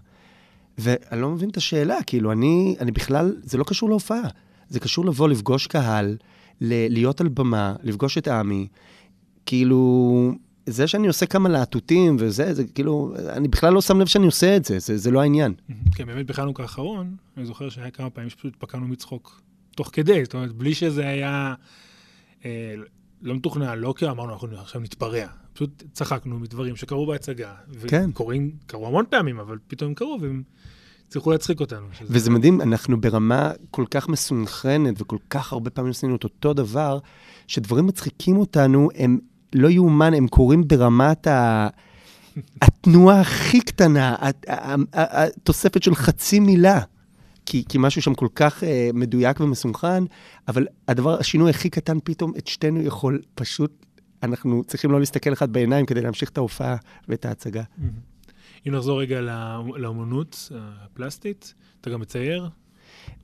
ואני 0.77 1.21
לא 1.21 1.29
מבין 1.29 1.49
את 1.49 1.57
השאלה, 1.57 1.97
כאילו, 2.07 2.31
אני, 2.31 2.75
אני 2.79 2.91
בכלל, 2.91 3.35
זה 3.43 3.57
לא 3.57 3.63
קשור 3.63 3.89
להופעה. 3.89 4.27
זה 4.69 4.79
קשור 4.79 5.05
לבוא, 5.05 5.29
לפגוש 5.29 5.67
קהל, 5.67 6.17
ל- 6.61 6.93
להיות 6.93 7.21
על 7.21 7.27
במה, 7.27 7.75
לפגוש 7.83 8.17
את 8.17 8.27
עמי. 8.27 8.67
כאילו, 9.45 10.31
זה 10.65 10.87
שאני 10.87 11.07
עושה 11.07 11.25
כמה 11.25 11.49
להטוטים 11.49 12.15
וזה, 12.19 12.53
זה 12.53 12.63
כאילו, 12.67 13.13
אני 13.29 13.47
בכלל 13.47 13.73
לא 13.73 13.81
שם 13.81 13.99
לב 13.99 14.07
שאני 14.07 14.25
עושה 14.25 14.55
את 14.55 14.65
זה, 14.65 14.79
זה, 14.79 14.97
זה 14.97 15.11
לא 15.11 15.21
העניין. 15.21 15.53
כן, 15.95 16.05
באמת 16.05 16.25
בחנוכה 16.25 16.63
האחרון, 16.63 17.15
אני 17.37 17.45
זוכר 17.45 17.69
שהיה 17.69 17.91
כמה 17.91 18.09
פעמים 18.09 18.29
שפשוט 18.29 18.53
פקענו 18.59 18.87
מצחוק 18.87 19.41
תוך 19.75 19.89
כדי, 19.93 20.23
זאת 20.23 20.33
אומרת, 20.33 20.51
בלי 20.51 20.73
שזה 20.73 21.07
היה... 21.07 21.53
לא 23.23 23.35
מתוכנן, 23.35 23.79
לא 23.79 23.93
כי 23.97 24.07
אמרנו, 24.07 24.33
אנחנו 24.33 24.47
עכשיו 24.57 24.81
נתפרע. 24.81 25.25
פשוט 25.53 25.83
צחקנו 25.93 26.39
מדברים 26.39 26.75
שקרו 26.75 27.05
בהצגה. 27.05 27.53
כן. 27.87 28.09
וקורים, 28.09 28.51
קרו 28.67 28.87
המון 28.87 29.05
פעמים, 29.09 29.39
אבל 29.39 29.57
פתאום 29.67 29.89
הם 29.89 29.95
קרו, 29.95 30.17
והם 30.21 30.43
הצליחו 31.07 31.31
להצחיק 31.31 31.59
אותנו. 31.59 31.87
וזה 32.01 32.29
לא... 32.29 32.35
מדהים, 32.35 32.61
אנחנו 32.61 33.01
ברמה 33.01 33.51
כל 33.71 33.85
כך 33.91 34.09
מסונכרנת, 34.09 35.01
וכל 35.01 35.17
כך 35.29 35.53
הרבה 35.53 35.69
פעמים 35.69 35.91
עשינו 35.91 36.15
את 36.15 36.23
אותו 36.23 36.53
דבר, 36.53 36.99
שדברים 37.47 37.87
מצחיקים 37.87 38.37
אותנו, 38.37 38.89
הם 38.95 39.19
לא 39.55 39.69
יאומן, 39.69 40.13
הם 40.13 40.27
קורים 40.27 40.67
ברמת 40.67 41.27
ה... 41.27 41.67
התנועה 42.61 43.21
הכי 43.21 43.61
קטנה, 43.61 44.15
התוספת 44.93 45.83
של 45.83 45.95
חצי 45.95 46.39
מילה. 46.39 46.79
כי, 47.45 47.63
כי 47.69 47.77
משהו 47.77 48.01
שם 48.01 48.13
כל 48.13 48.27
כך 48.35 48.63
uh, 48.63 48.65
מדויק 48.93 49.39
ומסונכרן, 49.39 50.05
אבל 50.47 50.67
הדבר, 50.87 51.19
השינוי 51.19 51.49
הכי 51.49 51.69
קטן 51.69 51.97
פתאום, 52.03 52.33
את 52.37 52.47
שתינו 52.47 52.81
יכול 52.81 53.21
פשוט, 53.35 53.85
אנחנו 54.23 54.63
צריכים 54.63 54.91
לא 54.91 54.99
להסתכל 54.99 55.33
אחד 55.33 55.53
בעיניים 55.53 55.85
כדי 55.85 56.01
להמשיך 56.01 56.29
את 56.29 56.37
ההופעה 56.37 56.75
ואת 57.07 57.25
ההצגה. 57.25 57.63
אם 58.67 58.75
נחזור 58.75 59.01
רגע 59.01 59.21
לאמנות 59.75 60.51
הפלסטית, 60.51 61.53
אתה 61.81 61.89
גם 61.89 61.99
מצייר? 61.99 62.49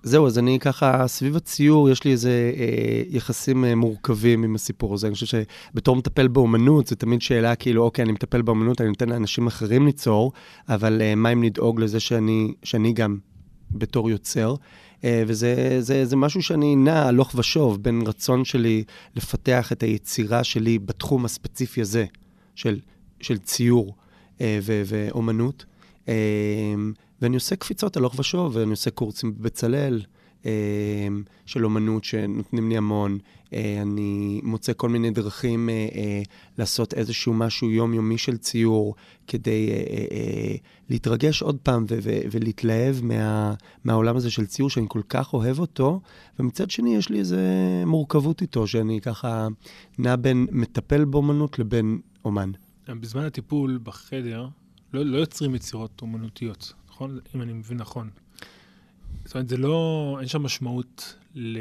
זהו, 0.03 0.27
אז 0.27 0.39
אני 0.39 0.59
ככה, 0.59 1.07
סביב 1.07 1.35
הציור 1.35 1.89
יש 1.89 2.03
לי 2.03 2.11
איזה 2.11 2.51
אה, 2.57 3.01
יחסים 3.09 3.65
אה, 3.65 3.75
מורכבים 3.75 4.43
עם 4.43 4.55
הסיפור 4.55 4.93
הזה. 4.93 5.07
אני 5.07 5.13
חושב 5.13 5.43
שבתור 5.71 5.95
מטפל 5.95 6.27
באומנות, 6.27 6.87
זו 6.87 6.95
תמיד 6.95 7.21
שאלה 7.21 7.55
כאילו, 7.55 7.83
אוקיי, 7.83 8.03
אני 8.03 8.11
מטפל 8.11 8.41
באומנות, 8.41 8.81
אני 8.81 8.89
נותן 8.89 9.09
לאנשים 9.09 9.47
אחרים 9.47 9.85
ליצור, 9.85 10.31
אבל 10.69 11.01
אה, 11.01 11.15
מה 11.15 11.29
אם 11.33 11.43
נדאוג 11.43 11.81
לזה 11.81 11.99
שאני, 11.99 12.53
שאני 12.63 12.93
גם 12.93 13.17
בתור 13.71 14.09
יוצר. 14.09 14.55
אה, 15.03 15.23
וזה 15.27 15.77
זה, 15.79 16.05
זה 16.05 16.15
משהו 16.15 16.43
שאני 16.43 16.75
נע 16.75 17.07
הלוך 17.07 17.31
ושוב 17.35 17.83
בין 17.83 18.01
רצון 18.07 18.45
שלי 18.45 18.83
לפתח 19.15 19.71
את 19.71 19.83
היצירה 19.83 20.43
שלי 20.43 20.79
בתחום 20.79 21.25
הספציפי 21.25 21.81
הזה 21.81 22.05
של, 22.55 22.79
של 23.21 23.37
ציור 23.37 23.95
אה, 24.41 24.59
ו, 24.61 24.81
ואומנות. 24.85 25.65
אה, 26.09 26.13
ואני 27.21 27.35
עושה 27.35 27.55
קפיצות 27.55 27.97
הלוך 27.97 28.19
ושוב, 28.19 28.55
ואני 28.55 28.71
עושה 28.71 28.91
קורסים 28.91 29.33
בבצלאל. 29.37 30.01
של 31.45 31.65
אומנות 31.65 32.03
שנותנים 32.03 32.69
לי 32.69 32.77
המון. 32.77 33.17
אני 33.53 34.41
מוצא 34.43 34.71
כל 34.77 34.89
מיני 34.89 35.11
דרכים 35.11 35.69
לעשות 36.57 36.93
איזשהו 36.93 37.33
משהו 37.33 37.69
יומיומי 37.69 38.17
של 38.17 38.37
ציור, 38.37 38.95
כדי 39.27 39.69
להתרגש 40.89 41.41
עוד 41.41 41.57
פעם 41.63 41.85
ולהתלהב 42.31 42.95
מה, 43.01 43.53
מהעולם 43.83 44.15
הזה 44.15 44.31
של 44.31 44.45
ציור, 44.45 44.69
שאני 44.69 44.85
כל 44.89 45.01
כך 45.09 45.33
אוהב 45.33 45.59
אותו, 45.59 46.01
ומצד 46.39 46.69
שני 46.69 46.95
יש 46.95 47.09
לי 47.09 47.19
איזו 47.19 47.37
מורכבות 47.85 48.41
איתו, 48.41 48.67
שאני 48.67 49.01
ככה 49.01 49.47
נע 49.97 50.15
בין 50.15 50.47
מטפל 50.51 51.05
באומנות 51.05 51.59
לבין 51.59 51.99
אומן. 52.25 52.51
בזמן 52.89 53.23
הטיפול 53.23 53.79
בחדר, 53.83 54.47
לא, 54.93 55.05
לא 55.05 55.17
יוצרים 55.17 55.55
יצירות 55.55 56.01
אומנותיות, 56.01 56.73
נכון? 56.89 57.19
אם 57.35 57.41
אני 57.41 57.53
מבין 57.53 57.77
נכון. 57.77 58.09
זאת 59.29 59.35
אומרת, 59.35 59.49
זה 59.49 59.57
לא, 59.57 60.17
אין 60.19 60.27
שם 60.27 60.43
משמעות 60.43 61.15
ל... 61.35 61.57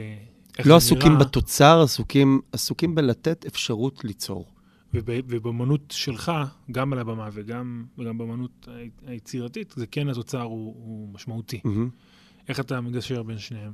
לא 0.64 0.76
עסוקים 0.76 1.12
נראה. 1.12 1.24
בתוצר, 1.24 1.80
עסוקים, 1.82 2.40
עסוקים 2.52 2.94
בלתת 2.94 3.46
אפשרות 3.46 4.04
ליצור. 4.04 4.46
ובאמנות 4.94 5.80
שלך, 5.90 6.32
גם 6.72 6.92
על 6.92 6.98
הבמה 6.98 7.28
וגם, 7.32 7.84
וגם 7.98 8.18
באמנות 8.18 8.68
היצירתית, 9.06 9.74
זה 9.76 9.86
כן 9.86 10.08
התוצר 10.08 10.42
הוא, 10.42 10.74
הוא 10.78 11.08
משמעותי. 11.12 11.60
Mm-hmm. 11.64 12.48
איך 12.48 12.60
אתה 12.60 12.80
מגשר 12.80 13.22
בין 13.22 13.38
שניהם? 13.38 13.72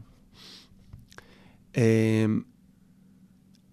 Um, 1.72 1.78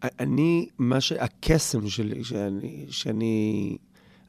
אני, 0.04 0.68
מה 0.78 1.02
ש... 1.02 1.12
הקסם 1.12 1.90
שלי, 1.90 2.24
שאני, 2.24 2.86
שאני... 2.90 3.78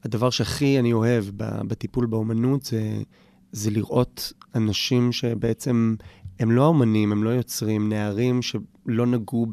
הדבר 0.04 0.30
שהכי 0.30 0.78
אני 0.78 0.92
אוהב 0.92 1.24
בטיפול 1.36 2.06
באומנות 2.06 2.62
זה, 2.62 3.02
זה 3.52 3.70
לראות 3.70 4.32
אנשים 4.54 5.12
שבעצם 5.12 5.94
הם 6.38 6.50
לא 6.50 6.66
אומנים, 6.66 7.12
הם 7.12 7.24
לא 7.24 7.30
יוצרים, 7.30 7.88
נערים 7.88 8.42
שלא 8.42 9.06
נגעו 9.06 9.46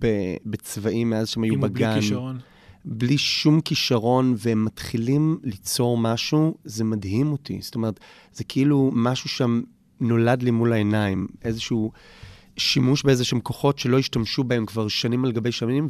בצבעים 0.45 1.09
מאז 1.09 1.29
שהם 1.29 1.43
היו 1.43 1.59
בגן. 1.59 1.91
בלי 1.91 2.01
כישרון. 2.01 2.39
בלי 2.85 3.17
שום 3.17 3.62
כישרון, 3.62 4.35
והם 4.38 4.65
מתחילים 4.65 5.39
ליצור 5.43 5.97
משהו, 5.97 6.57
זה 6.63 6.83
מדהים 6.83 7.31
אותי. 7.31 7.59
זאת 7.62 7.75
אומרת, 7.75 7.99
זה 8.33 8.43
כאילו 8.43 8.91
משהו 8.93 9.29
שם 9.29 9.62
נולד 9.99 10.43
לי 10.43 10.51
מול 10.51 10.73
העיניים, 10.73 11.27
איזשהו 11.43 11.91
שימוש 12.57 13.03
באיזשהם 13.03 13.39
כוחות 13.39 13.79
שלא 13.79 13.99
השתמשו 13.99 14.43
בהם 14.43 14.65
כבר 14.65 14.88
שנים 14.88 15.25
על 15.25 15.31
גבי 15.31 15.51
שנים, 15.51 15.88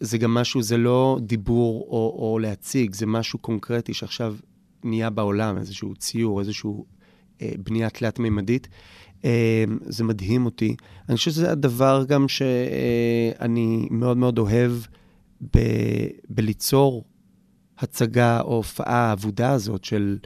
וזה 0.00 0.18
גם 0.18 0.34
משהו, 0.34 0.62
זה 0.62 0.76
לא 0.76 1.18
דיבור 1.22 1.86
או, 1.90 2.16
או 2.18 2.38
להציג, 2.38 2.94
זה 2.94 3.06
משהו 3.06 3.38
קונקרטי 3.38 3.94
שעכשיו 3.94 4.36
נהיה 4.84 5.10
בעולם, 5.10 5.58
איזשהו 5.58 5.94
ציור, 5.94 6.40
איזשהו 6.40 6.86
בנייה 7.58 7.90
תלת-מימדית. 7.90 8.68
אה, 9.24 9.64
זה 9.80 10.04
מדהים 10.04 10.44
אותי. 10.44 10.76
אני 11.08 11.16
חושב 11.16 11.30
שזה 11.30 11.52
הדבר 11.52 12.04
גם 12.08 12.28
שאני 12.28 13.88
מאוד 13.90 14.16
מאוד 14.16 14.38
אוהב. 14.38 14.72
ב, 15.54 15.58
בליצור 16.28 17.04
הצגה 17.78 18.40
או 18.40 18.56
הופעה 18.56 19.10
האבודה 19.10 19.52
הזאת 19.52 19.84
של 19.84 20.18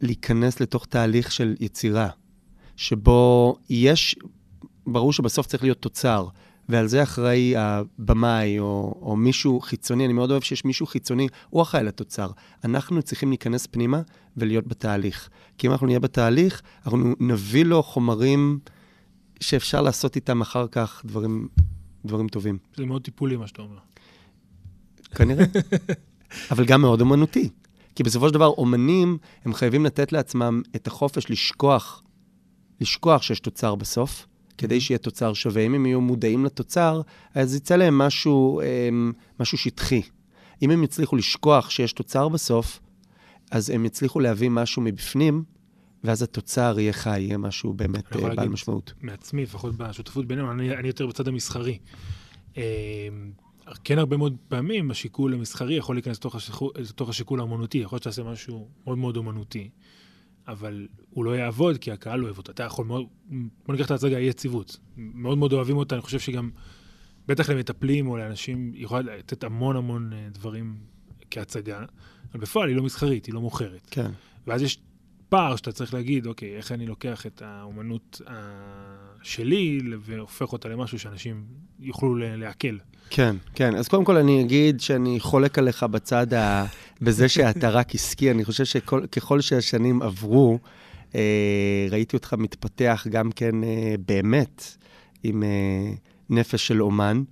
להיכנס 0.00 0.60
לתוך 0.60 0.86
תהליך 0.86 1.32
של 1.32 1.54
יצירה, 1.60 2.08
שבו 2.76 3.56
יש, 3.70 4.16
ברור 4.86 5.12
שבסוף 5.12 5.46
צריך 5.46 5.62
להיות 5.62 5.82
תוצר, 5.82 6.26
ועל 6.68 6.86
זה 6.86 7.02
אחראי 7.02 7.54
הבמאי 7.56 8.58
או, 8.58 8.94
או 9.02 9.16
מישהו 9.16 9.60
חיצוני, 9.60 10.04
אני 10.04 10.12
מאוד 10.12 10.30
אוהב 10.30 10.42
שיש 10.42 10.64
מישהו 10.64 10.86
חיצוני, 10.86 11.28
הוא 11.50 11.62
אחראי 11.62 11.84
לתוצר. 11.84 12.30
אנחנו 12.64 13.02
צריכים 13.02 13.28
להיכנס 13.28 13.66
פנימה 13.66 14.02
ולהיות 14.36 14.66
בתהליך. 14.66 15.28
כי 15.58 15.66
אם 15.66 15.72
אנחנו 15.72 15.86
נהיה 15.86 16.00
בתהליך, 16.00 16.62
אנחנו 16.84 17.14
נביא 17.20 17.64
לו 17.64 17.82
חומרים 17.82 18.58
שאפשר 19.40 19.82
לעשות 19.82 20.16
איתם 20.16 20.40
אחר 20.40 20.66
כך 20.66 21.02
דברים, 21.04 21.48
דברים 22.04 22.28
טובים. 22.28 22.58
זה 22.76 22.86
מאוד 22.86 23.02
טיפולי 23.02 23.36
מה 23.36 23.46
שאתה 23.46 23.62
אומר. 23.62 23.78
כנראה. 25.14 25.44
אבל 26.50 26.64
גם 26.64 26.80
מאוד 26.80 27.00
אומנותי. 27.00 27.48
כי 27.94 28.02
בסופו 28.02 28.28
של 28.28 28.34
דבר, 28.34 28.46
אומנים, 28.46 29.18
הם 29.44 29.54
חייבים 29.54 29.84
לתת 29.84 30.12
לעצמם 30.12 30.62
את 30.76 30.86
החופש 30.86 31.30
לשכוח, 31.30 32.02
לשכוח 32.80 33.22
שיש 33.22 33.40
תוצר 33.40 33.74
בסוף, 33.74 34.26
כדי 34.58 34.80
שיהיה 34.80 34.98
תוצר 34.98 35.32
שווה. 35.32 35.62
אם 35.62 35.74
הם 35.74 35.86
יהיו 35.86 36.00
מודעים 36.00 36.44
לתוצר, 36.44 37.00
אז 37.34 37.54
יצא 37.54 37.76
להם 37.76 37.98
משהו, 37.98 38.60
אמ, 38.60 39.12
משהו 39.40 39.58
שטחי. 39.58 40.02
אם 40.62 40.70
הם 40.70 40.84
יצליחו 40.84 41.16
לשכוח 41.16 41.70
שיש 41.70 41.92
תוצר 41.92 42.28
בסוף, 42.28 42.80
אז 43.50 43.70
הם 43.70 43.84
יצליחו 43.84 44.20
להביא 44.20 44.50
משהו 44.50 44.82
מבפנים, 44.82 45.44
ואז 46.04 46.22
התוצר 46.22 46.76
יהיה 46.78 46.92
חי, 46.92 47.20
יהיה 47.20 47.38
משהו 47.38 47.72
באמת 47.72 48.16
אה, 48.16 48.34
בעל 48.34 48.48
משמעות. 48.48 48.92
מעצמי, 49.00 49.42
לפחות 49.42 49.76
בשותפות 49.76 50.26
בינינו, 50.26 50.52
אני, 50.52 50.76
אני 50.76 50.88
יותר 50.88 51.06
בצד 51.06 51.28
המסחרי. 51.28 51.78
אמ, 52.56 52.62
כן 53.84 53.98
הרבה 53.98 54.16
מאוד 54.16 54.36
פעמים 54.48 54.90
השיקול 54.90 55.34
המסחרי 55.34 55.74
יכול 55.74 55.96
להיכנס 55.96 56.16
לתוך, 56.16 56.34
השיקול, 56.34 56.70
לתוך 56.78 57.08
השיקול 57.08 57.40
האומנותי, 57.40 57.78
יכול 57.78 57.96
להיות 57.96 58.02
שתעשה 58.02 58.22
משהו 58.22 58.68
מאוד 58.84 58.98
מאוד 58.98 59.16
אומנותי, 59.16 59.70
אבל 60.48 60.88
הוא 61.10 61.24
לא 61.24 61.36
יעבוד 61.36 61.78
כי 61.78 61.92
הקהל 61.92 62.24
אוהב 62.24 62.38
אותו. 62.38 62.52
אתה 62.52 62.62
יכול 62.62 62.86
מאוד, 62.86 63.06
בוא 63.66 63.74
ניקח 63.74 63.86
את 63.86 63.90
ההצגה, 63.90 64.16
אי 64.16 64.24
יציבות. 64.24 64.76
מאוד 64.96 65.38
מאוד 65.38 65.52
אוהבים 65.52 65.76
אותה, 65.76 65.94
אני 65.94 66.02
חושב 66.02 66.18
שגם, 66.18 66.50
בטח 67.26 67.50
למטפלים 67.50 68.08
או 68.08 68.16
לאנשים, 68.16 68.72
היא 68.74 68.84
יכולה 68.84 69.16
לתת 69.16 69.44
המון 69.44 69.76
המון 69.76 70.12
אה, 70.12 70.28
דברים 70.32 70.76
כהצגה, 71.30 71.84
אבל 72.32 72.40
בפועל 72.40 72.68
היא 72.68 72.76
לא 72.76 72.82
מסחרית, 72.82 73.26
היא 73.26 73.34
לא 73.34 73.40
מוכרת. 73.40 73.88
כן. 73.90 74.10
ואז 74.46 74.62
יש 74.62 74.78
פער 75.32 75.56
שאתה 75.56 75.72
צריך 75.72 75.94
להגיד, 75.94 76.26
אוקיי, 76.26 76.56
איך 76.56 76.72
אני 76.72 76.86
לוקח 76.86 77.26
את 77.26 77.42
האומנות 77.44 78.20
שלי 79.22 79.80
והופך 80.00 80.52
אותה 80.52 80.68
למשהו 80.68 80.98
שאנשים 80.98 81.44
יוכלו 81.80 82.14
לעכל. 82.16 82.76
כן, 83.10 83.36
כן. 83.54 83.74
אז 83.74 83.88
קודם 83.88 84.04
כל 84.04 84.16
אני 84.16 84.42
אגיד 84.42 84.80
שאני 84.80 85.20
חולק 85.20 85.58
עליך 85.58 85.82
בצד 85.82 86.34
ה... 86.34 86.66
בזה 87.00 87.28
שאתה 87.28 87.70
רק 87.70 87.94
עסקי. 87.94 88.30
אני 88.30 88.44
חושב 88.44 88.64
שככל 88.64 89.40
שהשנים 89.40 90.02
עברו, 90.02 90.58
אה, 91.14 91.86
ראיתי 91.90 92.16
אותך 92.16 92.34
מתפתח 92.38 93.06
גם 93.10 93.32
כן 93.32 93.64
אה, 93.64 93.94
באמת 94.06 94.76
עם 95.22 95.42
אה, 95.42 95.92
נפש 96.30 96.66
של 96.66 96.82
אומן. 96.82 97.22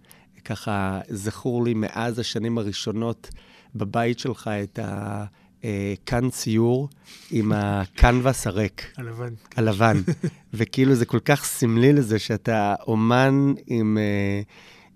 ככה 0.44 1.00
זכור 1.08 1.64
לי 1.64 1.74
מאז 1.74 2.18
השנים 2.18 2.58
הראשונות 2.58 3.30
בבית 3.74 4.18
שלך 4.18 4.50
את 4.62 4.78
ה... 4.78 5.24
אה, 5.64 5.94
כאן 6.06 6.30
ציור 6.30 6.88
עם 7.30 7.52
הקנבס 7.52 8.46
הריק. 8.46 8.92
הלבן. 8.96 9.34
הלבן. 9.56 9.96
וכאילו 10.54 10.94
זה 10.94 11.06
כל 11.06 11.20
כך 11.24 11.44
סמלי 11.44 11.92
לזה 11.92 12.18
שאתה 12.18 12.74
אומן 12.86 13.52
עם... 13.66 13.98
אה, 13.98 14.42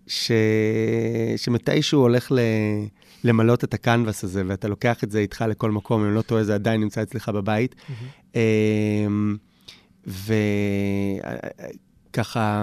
ש... 0.07 0.31
שמתישהו 1.37 2.00
הולך 2.00 2.33
ל... 2.33 2.38
למלות 3.24 3.64
את 3.64 3.74
הקנבס 3.74 4.24
הזה, 4.24 4.42
ואתה 4.46 4.68
לוקח 4.68 5.05
את 5.05 5.11
זה 5.11 5.18
איתך 5.18 5.44
לכל 5.48 5.70
מקום, 5.70 6.05
אם 6.05 6.14
לא 6.14 6.22
טועה, 6.22 6.44
זה 6.44 6.55
עדיין 6.55 6.81
נמצא 6.81 7.03
אצלך 7.03 7.29
בבית. 7.29 7.74
Mm-hmm. 7.74 8.38
וככה, 12.11 12.62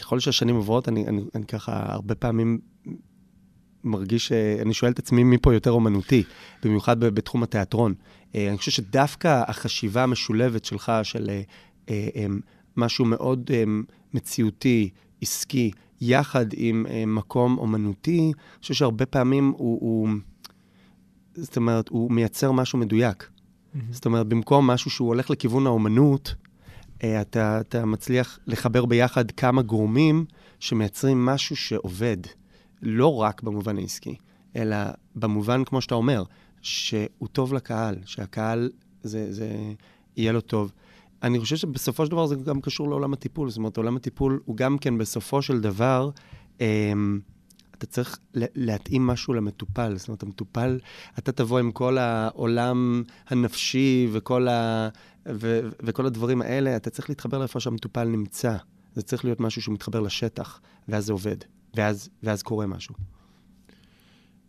ככל 0.00 0.20
שהשנים 0.20 0.54
עוברות, 0.54 0.88
אני, 0.88 1.06
אני, 1.06 1.22
אני 1.34 1.46
ככה 1.46 1.84
הרבה 1.86 2.14
פעמים 2.14 2.58
מרגיש, 3.84 4.32
אני 4.32 4.74
שואל 4.74 4.92
את 4.92 4.98
עצמי 4.98 5.24
מי 5.24 5.38
פה 5.38 5.54
יותר 5.54 5.70
אומנותי, 5.70 6.22
במיוחד 6.62 7.00
בתחום 7.00 7.42
התיאטרון. 7.42 7.94
אה, 8.34 8.48
אני 8.48 8.58
חושב 8.58 8.70
שדווקא 8.70 9.42
החשיבה 9.46 10.02
המשולבת 10.02 10.64
שלך, 10.64 10.92
של 11.02 11.30
אה, 11.30 11.42
אה, 11.90 12.26
משהו 12.76 13.04
מאוד 13.04 13.50
מציאותי, 14.14 14.90
עסקי, 15.22 15.70
יחד 16.00 16.46
עם 16.52 16.86
מקום 17.06 17.58
אומנותי, 17.58 18.20
אני 18.20 18.60
חושב 18.60 18.74
שהרבה 18.74 19.06
פעמים 19.06 19.52
הוא, 19.56 19.78
הוא, 19.80 20.08
זאת 21.34 21.56
אומרת, 21.56 21.88
הוא 21.88 22.10
מייצר 22.10 22.52
משהו 22.52 22.78
מדויק. 22.78 23.22
Mm-hmm. 23.22 23.78
זאת 23.90 24.06
אומרת, 24.06 24.26
במקום 24.26 24.66
משהו 24.66 24.90
שהוא 24.90 25.08
הולך 25.08 25.30
לכיוון 25.30 25.66
האומנות, 25.66 26.34
אתה, 26.98 27.60
אתה 27.60 27.84
מצליח 27.84 28.38
לחבר 28.46 28.84
ביחד 28.84 29.30
כמה 29.30 29.62
גורמים 29.62 30.24
שמייצרים 30.60 31.26
משהו 31.26 31.56
שעובד. 31.56 32.16
לא 32.82 33.14
רק 33.14 33.42
במובן 33.42 33.78
העסקי, 33.78 34.16
אלא 34.56 34.76
במובן, 35.14 35.64
כמו 35.64 35.80
שאתה 35.80 35.94
אומר, 35.94 36.22
שהוא 36.62 37.28
טוב 37.32 37.54
לקהל, 37.54 37.96
שהקהל, 38.04 38.70
זה, 39.02 39.32
זה 39.32 39.56
יהיה 40.16 40.32
לו 40.32 40.40
טוב. 40.40 40.72
אני 41.22 41.40
חושב 41.40 41.56
שבסופו 41.56 42.06
של 42.06 42.10
דבר 42.10 42.26
זה 42.26 42.36
גם 42.36 42.60
קשור 42.60 42.88
לעולם 42.88 43.12
הטיפול. 43.12 43.50
זאת 43.50 43.56
אומרת, 43.56 43.76
עולם 43.76 43.96
הטיפול 43.96 44.40
הוא 44.44 44.56
גם 44.56 44.78
כן 44.78 44.98
בסופו 44.98 45.42
של 45.42 45.60
דבר, 45.60 46.10
אמ, 46.60 47.20
אתה 47.74 47.86
צריך 47.86 48.18
להתאים 48.34 49.06
משהו 49.06 49.34
למטופל. 49.34 49.96
זאת 49.96 50.08
אומרת, 50.08 50.22
המטופל, 50.22 50.78
אתה 51.18 51.32
תבוא 51.32 51.58
עם 51.58 51.72
כל 51.72 51.98
העולם 51.98 53.02
הנפשי 53.28 54.08
וכל 54.12 54.46
ו- 55.28 55.60
וכל 55.82 56.06
הדברים 56.06 56.42
האלה, 56.42 56.76
אתה 56.76 56.90
צריך 56.90 57.08
להתחבר 57.08 57.38
לאיפה 57.38 57.60
שהמטופל 57.60 58.04
נמצא. 58.04 58.56
זה 58.94 59.02
צריך 59.02 59.24
להיות 59.24 59.40
משהו 59.40 59.62
שמתחבר 59.62 60.00
לשטח, 60.00 60.60
ואז 60.88 61.06
זה 61.06 61.12
עובד, 61.12 61.36
ואז, 61.74 62.08
ואז 62.22 62.42
קורה 62.42 62.66
משהו. 62.66 62.94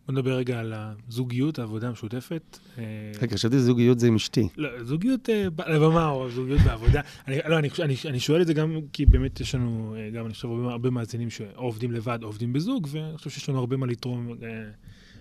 בוא 0.06 0.14
נדבר 0.14 0.36
רגע 0.36 0.60
על 0.60 0.74
הזוגיות, 0.76 1.58
העבודה 1.58 1.88
המשותפת. 1.88 2.58
אה, 2.78 2.84
רגע, 3.22 3.34
חשבתי 3.34 3.58
זוגיות 3.58 4.00
זה 4.00 4.06
עם 4.06 4.14
אשתי. 4.14 4.48
לא, 4.56 4.84
זוגיות 4.84 5.30
אה, 5.30 5.50
ב- 5.50 5.60
על 5.60 5.72
הבמה 5.72 6.08
או 6.08 6.30
זוגיות 6.30 6.60
בעבודה. 6.60 7.00
אני, 7.28 7.38
לא, 7.48 7.58
אני, 7.58 7.68
אני, 7.82 7.94
אני 8.08 8.20
שואל 8.20 8.42
את 8.42 8.46
זה 8.46 8.54
גם 8.54 8.80
כי 8.92 9.06
באמת 9.06 9.40
יש 9.40 9.54
לנו, 9.54 9.94
אה, 9.98 10.10
גם 10.10 10.26
אני 10.26 10.34
חושב, 10.34 10.48
הרבה, 10.48 10.72
הרבה 10.72 10.90
מאזינים 10.90 11.30
שאו 11.30 11.62
עובדים 11.62 11.92
לבד 11.92 12.18
עובדים 12.22 12.52
בזוג, 12.52 12.88
ואני 12.90 13.18
חושב 13.18 13.30
שיש 13.30 13.48
לנו 13.48 13.58
הרבה 13.58 13.76
מה 13.76 13.86
לתרום 13.86 14.28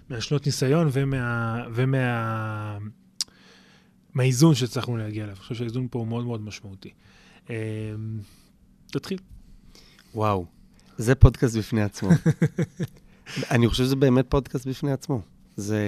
מהשנות 0.09 0.45
ניסיון 0.45 0.89
ומה... 0.91 1.63
ומה 1.73 2.77
מהאיזון 4.13 4.55
שהצלחנו 4.55 4.97
להגיע 4.97 5.23
אליו. 5.23 5.35
אני 5.35 5.41
חושב 5.41 5.55
שהאיזון 5.55 5.87
פה 5.91 5.99
הוא 5.99 6.07
מאוד 6.07 6.25
מאוד 6.25 6.41
משמעותי. 6.41 6.89
תתחיל. 8.87 9.17
וואו, 10.15 10.45
זה 10.97 11.15
פודקאסט 11.15 11.57
בפני 11.57 11.81
עצמו. 11.83 12.09
אני 13.51 13.67
חושב 13.67 13.83
שזה 13.83 13.95
באמת 13.95 14.25
פודקאסט 14.29 14.67
בפני 14.67 14.91
עצמו. 14.91 15.21
זה... 15.55 15.81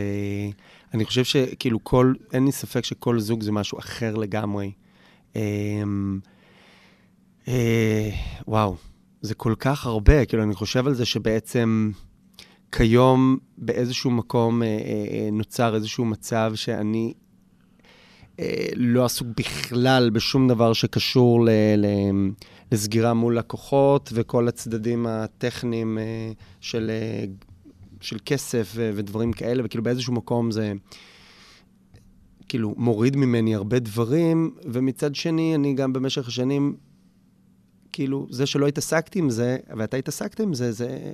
אני 0.93 1.05
חושב 1.05 1.23
שכאילו 1.23 1.83
כל... 1.83 2.13
אין 2.33 2.45
לי 2.45 2.51
ספק 2.51 2.85
שכל 2.85 3.19
זוג 3.19 3.43
זה 3.43 3.51
משהו 3.51 3.79
אחר 3.79 4.15
לגמרי. 4.15 4.71
אמ, 5.35 6.19
אה, 7.47 8.09
וואו, 8.47 8.75
זה 9.21 9.35
כל 9.35 9.53
כך 9.59 9.85
הרבה, 9.85 10.25
כאילו, 10.25 10.43
אני 10.43 10.55
חושב 10.55 10.87
על 10.87 10.93
זה 10.93 11.05
שבעצם 11.05 11.91
כיום 12.71 13.37
באיזשהו 13.57 14.11
מקום 14.11 14.63
אה, 14.63 14.67
אה, 14.67 14.73
אה, 15.11 15.29
נוצר 15.31 15.75
איזשהו 15.75 16.05
מצב 16.05 16.51
שאני 16.55 17.13
אה, 18.39 18.67
לא 18.75 19.05
עסוק 19.05 19.27
בכלל 19.37 20.09
בשום 20.09 20.47
דבר 20.47 20.73
שקשור 20.73 21.45
ל... 21.45 21.49
ל 21.77 21.85
לסגירה 22.75 23.13
מול 23.13 23.37
לקוחות 23.37 24.09
וכל 24.13 24.47
הצדדים 24.47 25.07
הטכניים 25.07 25.97
אה, 25.97 26.31
של, 26.61 26.89
אה, 26.89 27.25
של 28.01 28.17
כסף 28.25 28.73
ודברים 28.75 29.33
כאלה, 29.33 29.63
וכאילו 29.65 29.83
באיזשהו 29.83 30.13
מקום 30.13 30.51
זה 30.51 30.73
כאילו 32.49 32.73
מוריד 32.77 33.15
ממני 33.15 33.55
הרבה 33.55 33.79
דברים, 33.79 34.55
ומצד 34.65 35.15
שני, 35.15 35.55
אני 35.55 35.73
גם 35.73 35.93
במשך 35.93 36.27
השנים, 36.27 36.75
כאילו, 37.91 38.27
זה 38.29 38.45
שלא 38.45 38.67
התעסקתי 38.67 39.19
עם 39.19 39.29
זה, 39.29 39.57
ואתה 39.77 39.97
התעסקת 39.97 40.39
עם 40.39 40.53
זה, 40.53 40.71
זה... 40.71 41.13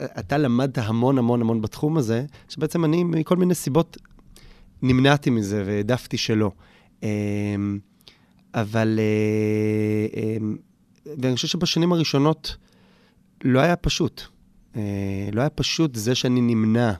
אתה 0.00 0.38
למדת 0.38 0.78
המון 0.78 1.18
המון 1.18 1.40
המון 1.40 1.60
בתחום 1.60 1.96
הזה, 1.96 2.24
שבעצם 2.48 2.84
אני, 2.84 3.04
מכל 3.04 3.36
מיני 3.36 3.54
סיבות, 3.54 3.96
נמנעתי 4.82 5.30
מזה 5.30 5.62
והעדפתי 5.66 6.16
שלא. 6.16 6.52
אבל... 8.54 8.98
אה, 8.98 10.20
אה, 10.22 10.36
ואני 11.22 11.34
חושב 11.34 11.48
שבשנים 11.48 11.92
הראשונות 11.92 12.56
לא 13.44 13.60
היה 13.60 13.76
פשוט. 13.76 14.22
אה, 14.76 15.28
לא 15.32 15.40
היה 15.40 15.50
פשוט 15.50 15.94
זה 15.94 16.14
שאני 16.14 16.40
נמנע 16.40 16.92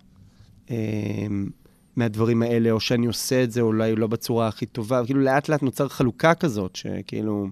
מהדברים 1.96 2.42
האלה, 2.42 2.70
או 2.70 2.80
שאני 2.80 3.06
עושה 3.06 3.44
את 3.44 3.52
זה 3.52 3.60
אולי 3.60 3.96
לא 3.96 4.06
בצורה 4.06 4.48
הכי 4.48 4.66
טובה. 4.66 5.04
כאילו, 5.04 5.20
לאט 5.20 5.48
לאט 5.48 5.62
נוצר 5.62 5.88
חלוקה 5.88 6.34
כזאת, 6.34 6.76
שכאילו, 6.76 7.48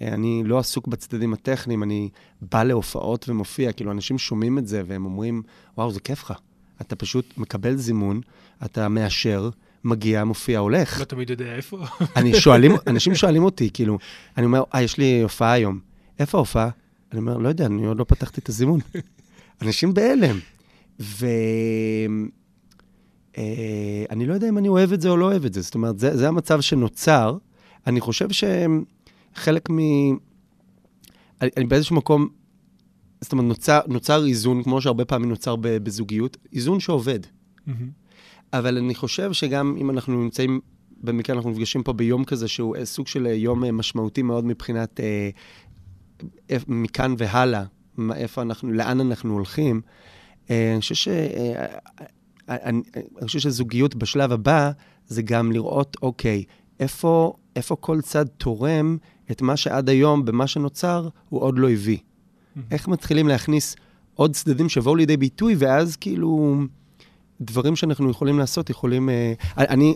אני 0.00 0.42
לא 0.44 0.58
עסוק 0.58 0.86
בצדדים 0.86 1.32
הטכניים, 1.32 1.82
אני 1.82 2.08
בא 2.40 2.62
להופעות 2.62 3.28
ומופיע. 3.28 3.72
כאילו, 3.72 3.92
אנשים 3.92 4.18
שומעים 4.18 4.58
את 4.58 4.66
זה 4.66 4.82
והם 4.86 5.04
אומרים, 5.04 5.42
וואו, 5.78 5.90
זה 5.90 6.00
כיף 6.00 6.22
לך. 6.22 6.32
אתה 6.80 6.96
פשוט 6.96 7.38
מקבל 7.38 7.76
זימון, 7.76 8.20
אתה 8.64 8.88
מאשר, 8.88 9.50
מגיע, 9.86 10.24
מופיע, 10.24 10.58
הולך. 10.58 11.00
לא 11.00 11.04
תמיד 11.04 11.30
יודע 11.30 11.54
איפה. 11.54 11.84
אני 12.16 12.40
שואלים, 12.40 12.72
אנשים 12.86 13.14
שואלים 13.14 13.44
אותי, 13.44 13.70
כאילו, 13.74 13.98
אני 14.36 14.46
אומר, 14.46 14.62
אה, 14.74 14.82
יש 14.82 14.98
לי 14.98 15.20
הופעה 15.22 15.52
היום. 15.52 15.78
איפה 16.18 16.38
ההופעה? 16.38 16.68
אני 17.12 17.20
אומר, 17.20 17.38
לא 17.38 17.48
יודע, 17.48 17.66
אני 17.66 17.86
עוד 17.86 17.98
לא 17.98 18.04
פתחתי 18.04 18.40
את 18.40 18.48
הזימון. 18.48 18.80
אנשים 19.62 19.94
בהלם. 19.94 20.38
ואני 20.98 22.28
אה, 23.38 24.26
לא 24.26 24.34
יודע 24.34 24.48
אם 24.48 24.58
אני 24.58 24.68
אוהב 24.68 24.92
את 24.92 25.00
זה 25.00 25.08
או 25.08 25.16
לא 25.16 25.24
אוהב 25.24 25.44
את 25.44 25.54
זה. 25.54 25.60
זאת 25.60 25.74
אומרת, 25.74 25.98
זה, 25.98 26.16
זה 26.16 26.28
המצב 26.28 26.60
שנוצר. 26.60 27.36
אני 27.86 28.00
חושב 28.00 28.28
שחלק 28.30 29.70
מ... 29.70 29.78
אני, 31.40 31.50
אני 31.56 31.64
באיזשהו 31.64 31.96
מקום, 31.96 32.28
זאת 33.20 33.32
אומרת, 33.32 33.46
נוצר, 33.46 33.80
נוצר 33.88 34.26
איזון, 34.26 34.62
כמו 34.62 34.80
שהרבה 34.80 35.04
פעמים 35.04 35.28
נוצר 35.28 35.56
בזוגיות, 35.56 36.36
איזון 36.52 36.80
שעובד. 36.80 37.20
אבל 38.58 38.78
אני 38.78 38.94
חושב 38.94 39.32
שגם 39.32 39.76
אם 39.80 39.90
אנחנו 39.90 40.22
נמצאים, 40.22 40.60
במקרה 41.00 41.36
אנחנו 41.36 41.50
נפגשים 41.50 41.82
פה 41.82 41.92
ביום 41.92 42.24
כזה, 42.24 42.48
שהוא 42.48 42.76
סוג 42.84 43.06
של 43.06 43.26
יום 43.26 43.78
משמעותי 43.78 44.22
מאוד 44.22 44.44
מבחינת 44.44 45.00
אה, 45.00 45.30
מכאן 46.68 47.14
והלאה, 47.18 47.64
איפה 48.14 48.42
אנחנו, 48.42 48.72
לאן 48.72 49.00
אנחנו 49.00 49.34
הולכים, 49.34 49.80
אה, 50.50 50.72
אני 50.72 50.80
חושב 50.80 50.94
ש... 50.94 51.08
אה, 51.08 51.66
אני, 52.48 52.82
אני 53.18 53.26
חושב 53.26 53.38
שזוגיות 53.38 53.94
בשלב 53.94 54.32
הבא 54.32 54.70
זה 55.06 55.22
גם 55.22 55.52
לראות, 55.52 55.96
אוקיי, 56.02 56.44
איפה, 56.80 57.32
איפה 57.56 57.76
כל 57.76 58.00
צד 58.00 58.26
תורם 58.26 58.96
את 59.30 59.42
מה 59.42 59.56
שעד 59.56 59.88
היום, 59.88 60.24
במה 60.24 60.46
שנוצר, 60.46 61.08
הוא 61.28 61.40
עוד 61.40 61.58
לא 61.58 61.70
הביא. 61.70 61.98
Mm-hmm. 61.98 62.60
איך 62.70 62.88
מתחילים 62.88 63.28
להכניס 63.28 63.76
עוד 64.14 64.34
צדדים 64.34 64.68
שיבואו 64.68 64.96
לידי 64.96 65.16
ביטוי, 65.16 65.54
ואז 65.58 65.96
כאילו... 65.96 66.56
דברים 67.40 67.76
שאנחנו 67.76 68.10
יכולים 68.10 68.38
לעשות, 68.38 68.70
יכולים... 68.70 69.08
אה, 69.08 69.32
אני, 69.56 69.94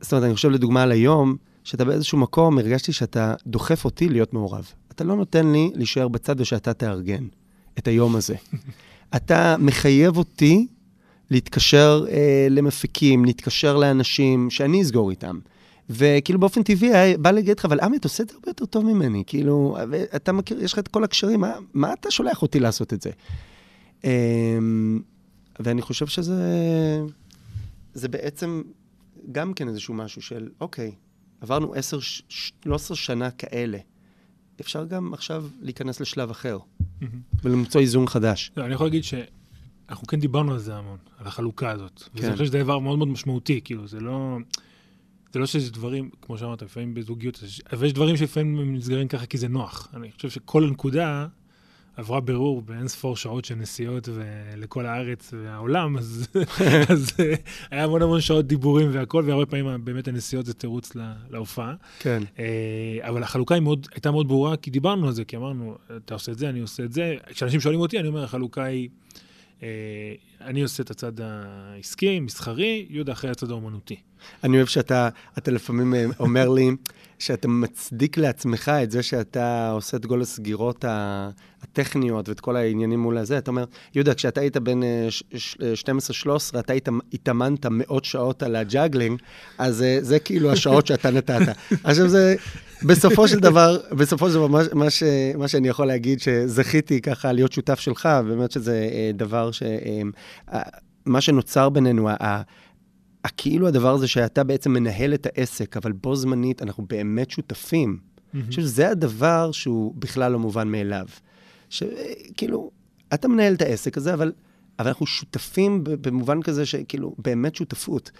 זאת 0.00 0.12
אומרת, 0.12 0.24
אני 0.24 0.34
חושב 0.34 0.50
לדוגמה 0.50 0.82
על 0.82 0.92
היום, 0.92 1.36
שאתה 1.64 1.84
באיזשהו 1.84 2.18
מקום, 2.18 2.58
הרגשתי 2.58 2.92
שאתה 2.92 3.34
דוחף 3.46 3.84
אותי 3.84 4.08
להיות 4.08 4.34
מעורב. 4.34 4.72
אתה 4.92 5.04
לא 5.04 5.16
נותן 5.16 5.52
לי 5.52 5.70
להישאר 5.74 6.08
בצד 6.08 6.40
ושאתה 6.40 6.72
תארגן 6.72 7.26
את 7.78 7.88
היום 7.88 8.16
הזה. 8.16 8.34
אתה 9.16 9.56
מחייב 9.58 10.16
אותי 10.16 10.66
להתקשר 11.30 12.04
אה, 12.10 12.46
למפיקים, 12.50 13.24
להתקשר 13.24 13.76
לאנשים 13.76 14.50
שאני 14.50 14.82
אסגור 14.82 15.10
איתם. 15.10 15.38
וכאילו 15.90 16.40
באופן 16.40 16.62
טבעי 16.62 17.16
בא 17.16 17.30
להגיד 17.30 17.58
לך, 17.58 17.64
אבל 17.64 17.80
עמי, 17.80 17.96
אתה 17.96 18.06
עושה 18.06 18.22
את 18.22 18.28
זה 18.28 18.34
הרבה 18.34 18.50
יותר 18.50 18.66
טוב 18.66 18.84
ממני. 18.84 19.22
כאילו, 19.26 19.76
אתה 20.16 20.32
מכיר, 20.32 20.64
יש 20.64 20.72
לך 20.72 20.78
את 20.78 20.88
כל 20.88 21.04
הקשרים, 21.04 21.40
מה, 21.40 21.52
מה 21.74 21.92
אתה 21.92 22.10
שולח 22.10 22.42
אותי 22.42 22.60
לעשות 22.60 22.92
את 22.92 23.02
זה? 23.02 23.10
אה, 24.04 24.58
ואני 25.60 25.82
חושב 25.82 26.06
שזה 26.06 26.42
זה 27.94 28.08
בעצם 28.08 28.62
גם 29.32 29.54
כן 29.54 29.68
איזשהו 29.68 29.94
משהו 29.94 30.22
של, 30.22 30.48
אוקיי, 30.60 30.94
עברנו 31.40 31.74
עשר, 31.74 31.98
לא 32.66 32.74
עשר 32.74 32.94
שנה 32.94 33.30
כאלה. 33.30 33.78
אפשר 34.60 34.84
גם 34.84 35.14
עכשיו 35.14 35.44
להיכנס 35.60 36.00
לשלב 36.00 36.30
אחר, 36.30 36.58
mm-hmm. 36.58 37.04
ולמצוא 37.42 37.80
איזון 37.80 38.06
חדש. 38.06 38.52
לא, 38.56 38.64
אני 38.64 38.74
יכול 38.74 38.86
להגיד 38.86 39.04
שאנחנו 39.04 40.06
כן 40.06 40.20
דיברנו 40.20 40.52
על 40.52 40.58
זה 40.58 40.76
המון, 40.76 40.98
על 41.18 41.26
החלוקה 41.26 41.70
הזאת. 41.70 42.02
כן. 42.14 42.22
ואני 42.22 42.32
חושב 42.32 42.44
שזה 42.44 42.58
דבר 42.58 42.78
מאוד 42.78 42.98
מאוד 42.98 43.08
משמעותי, 43.08 43.60
כאילו, 43.64 43.86
זה 43.86 44.00
לא... 44.00 44.38
זה 45.32 45.38
לא 45.38 45.46
שיש 45.46 45.70
דברים, 45.70 46.10
כמו 46.22 46.38
שאמרת, 46.38 46.62
לפעמים 46.62 46.94
בזוגיות, 46.94 47.42
אבל 47.72 47.86
יש 47.86 47.92
דברים 47.92 48.16
שלפעמים 48.16 48.74
נסגרים 48.74 49.08
ככה 49.08 49.26
כי 49.26 49.38
זה 49.38 49.48
נוח. 49.48 49.88
אני 49.94 50.12
חושב 50.12 50.30
שכל 50.30 50.70
נקודה 50.70 51.26
עברה 51.96 52.20
בירור 52.20 52.62
באין 52.62 52.88
ספור 52.88 53.16
שעות 53.16 53.44
של 53.44 53.54
נסיעות 53.54 54.08
לכל 54.56 54.86
הארץ 54.86 55.34
והעולם, 55.42 55.98
אז, 55.98 56.28
אז 56.92 57.10
אה, 57.20 57.34
היה 57.70 57.84
המון 57.84 58.02
המון 58.02 58.20
שעות 58.20 58.46
דיבורים 58.46 58.88
והכל, 58.92 59.24
והרבה 59.26 59.46
פעמים 59.46 59.84
באמת 59.84 60.08
הנסיעות 60.08 60.46
זה 60.46 60.54
תירוץ 60.54 60.94
לה, 60.94 61.14
להופעה. 61.30 61.74
כן. 61.98 62.22
אה, 62.38 62.98
אבל 63.08 63.22
החלוקה 63.22 63.54
היא 63.54 63.62
מאוד, 63.62 63.86
הייתה 63.92 64.10
מאוד 64.10 64.28
ברורה, 64.28 64.56
כי 64.56 64.70
דיברנו 64.70 65.06
על 65.06 65.12
זה, 65.12 65.24
כי 65.24 65.36
אמרנו, 65.36 65.76
אתה 65.96 66.14
עושה 66.14 66.32
את 66.32 66.38
זה, 66.38 66.48
אני 66.48 66.60
עושה 66.60 66.84
את 66.84 66.92
זה. 66.92 67.14
כשאנשים 67.26 67.60
שואלים 67.60 67.80
אותי, 67.80 67.98
אני 67.98 68.08
אומר, 68.08 68.24
החלוקה 68.24 68.64
היא, 68.64 68.88
אה, 69.62 69.68
אני 70.40 70.62
עושה 70.62 70.82
את 70.82 70.90
הצד 70.90 71.12
העסקי, 71.20 72.20
מסחרי, 72.20 72.86
יהודה 72.90 73.12
אחראי 73.12 73.30
הצד 73.30 73.50
האומנותי. 73.50 73.96
אני 74.44 74.56
אוהב 74.56 74.66
שאתה 74.66 75.08
אתה 75.38 75.50
לפעמים 75.50 75.94
אומר 76.20 76.48
לי, 76.48 76.70
שאתה 77.20 77.48
מצדיק 77.48 78.18
לעצמך 78.18 78.72
את 78.82 78.90
זה 78.90 79.02
שאתה 79.02 79.70
עושה 79.70 79.96
את 79.96 80.06
כל 80.06 80.22
הסגירות 80.22 80.84
הטכניות 81.62 82.28
ואת 82.28 82.40
כל 82.40 82.56
העניינים 82.56 83.00
מול 83.00 83.18
הזה. 83.18 83.38
אתה 83.38 83.50
אומר, 83.50 83.64
יהודה, 83.94 84.14
כשאתה 84.14 84.40
היית 84.40 84.56
בן 84.56 84.80
12-13, 84.82 84.84
אה, 86.54 86.60
אתה 86.60 86.72
התאמנת 87.12 87.66
מאות 87.66 88.04
שעות 88.04 88.42
על 88.42 88.56
הג'אגלינג, 88.56 89.20
אז 89.58 89.82
אה, 89.82 89.98
זה 90.00 90.18
כאילו 90.18 90.52
השעות 90.52 90.86
שאתה 90.86 91.10
נתת. 91.10 91.40
עכשיו 91.84 92.08
זה, 92.08 92.34
בסופו 92.82 93.28
של 93.28 93.40
דבר, 93.40 93.78
בסופו 93.92 94.28
של 94.28 94.34
דבר, 94.34 94.46
מה, 94.46 94.60
מה, 94.72 94.90
ש, 94.90 95.02
מה 95.38 95.48
שאני 95.48 95.68
יכול 95.68 95.86
להגיד, 95.86 96.20
שזכיתי 96.20 97.00
ככה 97.00 97.32
להיות 97.32 97.52
שותף 97.52 97.80
שלך, 97.80 98.08
באמת 98.26 98.50
שזה 98.50 98.88
אה, 98.92 99.10
דבר 99.14 99.50
ש... 99.50 99.62
מה 101.06 101.20
שנוצר 101.20 101.68
בינינו, 101.68 102.08
כאילו 103.28 103.68
הדבר 103.68 103.94
הזה 103.94 104.08
שאתה 104.08 104.44
בעצם 104.44 104.72
מנהל 104.72 105.14
את 105.14 105.26
העסק, 105.26 105.76
אבל 105.76 105.92
בו 105.92 106.16
זמנית 106.16 106.62
אנחנו 106.62 106.86
באמת 106.88 107.30
שותפים. 107.30 107.98
אני 108.34 108.42
חושב 108.42 108.62
שזה 108.62 108.90
הדבר 108.90 109.52
שהוא 109.52 109.94
בכלל 109.96 110.32
לא 110.32 110.38
מובן 110.38 110.68
מאליו. 110.68 111.06
שכאילו, 111.68 112.70
אתה 113.14 113.28
מנהל 113.28 113.54
את 113.54 113.62
העסק 113.62 113.96
הזה, 113.96 114.14
אבל, 114.14 114.32
אבל 114.78 114.88
אנחנו 114.88 115.06
שותפים 115.06 115.84
במובן 115.84 116.42
כזה 116.42 116.66
שכאילו, 116.66 117.14
באמת 117.18 117.54
שותפות. 117.54 118.10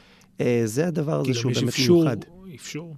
אה, 0.40 0.62
זה 0.64 0.86
הדבר 0.86 1.20
הזה 1.20 1.34
שהוא 1.34 1.52
באמת 1.52 1.68
אפשור, 1.68 2.02
מיוחד. 2.02 2.16
אפשור. 2.54 2.96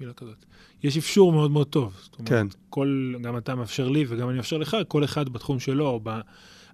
מילה 0.00 0.12
כזאת. 0.12 0.44
יש 0.82 0.96
אפשור 0.96 1.32
מאוד 1.32 1.50
מאוד 1.50 1.66
טוב. 1.66 1.92
זאת 2.02 2.18
אומרת, 2.18 2.28
כן. 2.28 2.46
כל, 2.70 3.14
גם 3.22 3.36
אתה 3.36 3.54
מאפשר 3.54 3.88
לי 3.88 4.04
וגם 4.08 4.28
אני 4.28 4.36
מאפשר 4.36 4.58
לך, 4.58 4.76
כל 4.88 5.04
אחד 5.04 5.28
בתחום 5.28 5.60
שלו, 5.60 5.86
או 5.86 6.00
ב... 6.02 6.20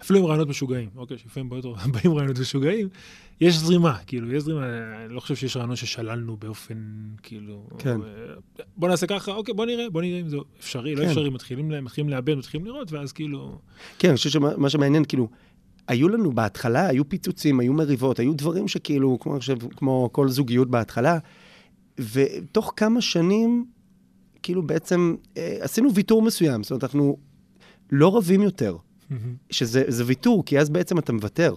אפילו 0.03 0.19
עם 0.19 0.25
רעיונות 0.25 0.49
משוגעים, 0.49 0.89
אוקיי, 0.97 1.19
שלפעמים 1.19 1.51
באים 1.93 2.15
רעיונות 2.15 2.39
משוגעים, 2.39 2.89
יש 3.41 3.55
זרימה, 3.55 3.99
כאילו, 4.07 4.33
יש 4.33 4.43
זרימה, 4.43 4.67
אני 5.05 5.15
לא 5.15 5.21
חושב 5.21 5.37
שיש 5.37 5.57
רעיונות 5.57 5.77
ששללנו 5.77 6.37
באופן, 6.37 6.79
כאילו, 7.23 7.67
כן. 7.79 8.01
בוא 8.77 8.89
נעשה 8.89 9.07
ככה, 9.07 9.33
אוקיי, 9.33 9.55
בוא 9.55 9.67
נראה, 9.67 9.91
בוא 9.91 10.03
נראה 10.03 10.21
אם 10.21 10.29
זה 10.29 10.37
אפשרי, 10.61 10.95
לא 10.95 11.03
כן. 11.03 11.09
אפשרי, 11.09 11.31
מתחילים, 11.31 11.85
מתחילים 11.85 12.11
לאבד, 12.11 12.35
מתחילים 12.35 12.67
לראות, 12.67 12.93
ואז 12.93 13.13
כאילו, 13.13 13.59
כן, 13.99 14.09
אני 14.09 14.17
חושב 14.17 14.31
שמה 14.31 14.71
שמעניין, 14.71 15.05
כאילו, 15.05 15.29
היו 15.89 16.09
לנו 16.09 16.33
בהתחלה, 16.33 16.87
היו 16.87 17.09
פיצוצים, 17.09 17.61
היו 17.61 17.73
מריבות, 17.73 18.19
היו 18.19 18.35
דברים 18.35 18.69
שכאילו, 18.69 19.19
כמו, 19.21 19.37
חושב, 19.37 19.57
כמו 19.77 20.09
כל 20.13 20.29
זוגיות 20.29 20.71
בהתחלה, 20.71 21.19
ותוך 22.13 22.73
כמה 22.77 23.01
שנים, 23.01 23.65
כאילו 24.43 24.63
בעצם 24.63 25.15
אה, 25.37 25.57
עשינו 25.61 25.95
ויתור 25.95 26.23
מסוים, 26.23 26.63
זאת 26.63 26.71
אומרת, 26.71 26.85
אנחנו 26.85 27.17
לא 27.93 28.17
רבים 28.17 28.43
יותר, 28.43 28.77
שזה 29.51 29.85
זה 29.89 30.05
ויתור, 30.07 30.45
כי 30.45 30.59
אז 30.59 30.71
בעצם 30.71 30.99
אתה 30.99 31.13
מוותר. 31.13 31.55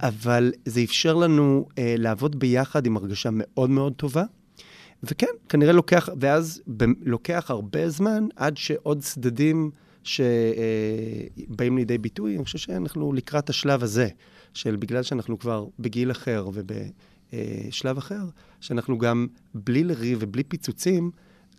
אבל 0.00 0.52
זה 0.64 0.82
אפשר 0.84 1.14
לנו 1.14 1.68
אה, 1.78 1.94
לעבוד 1.98 2.38
ביחד 2.38 2.86
עם 2.86 2.96
הרגשה 2.96 3.28
מאוד 3.32 3.70
מאוד 3.70 3.92
טובה. 3.92 4.24
וכן, 5.02 5.26
כנראה 5.48 5.72
לוקח, 5.72 6.08
ואז 6.20 6.62
ב, 6.76 6.84
לוקח 7.02 7.46
הרבה 7.48 7.88
זמן 7.88 8.26
עד 8.36 8.56
שעוד 8.56 9.00
צדדים 9.00 9.70
שבאים 10.04 11.76
לידי 11.76 11.98
ביטוי, 11.98 12.36
אני 12.36 12.44
חושב 12.44 12.58
שאנחנו 12.58 13.12
לקראת 13.12 13.50
השלב 13.50 13.82
הזה, 13.82 14.08
של 14.54 14.76
בגלל 14.76 15.02
שאנחנו 15.02 15.38
כבר 15.38 15.66
בגיל 15.78 16.10
אחר 16.10 16.48
ובשלב 16.52 17.98
אחר, 17.98 18.22
שאנחנו 18.60 18.98
גם 18.98 19.26
בלי 19.54 19.84
לריב 19.84 20.18
ובלי 20.20 20.44
פיצוצים, 20.44 21.10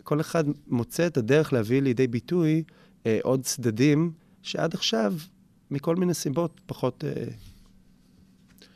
כל 0.02 0.20
אחד 0.20 0.44
מוצא 0.66 1.06
את 1.06 1.16
הדרך 1.16 1.52
להביא 1.52 1.82
לידי 1.82 2.06
ביטוי 2.06 2.62
אה, 3.06 3.18
עוד 3.22 3.42
צדדים 3.42 4.12
שעד 4.48 4.74
עכשיו, 4.74 5.14
מכל 5.70 5.96
מיני 5.96 6.14
סיבות, 6.14 6.60
פחות, 6.66 7.04
אה, 7.04 7.24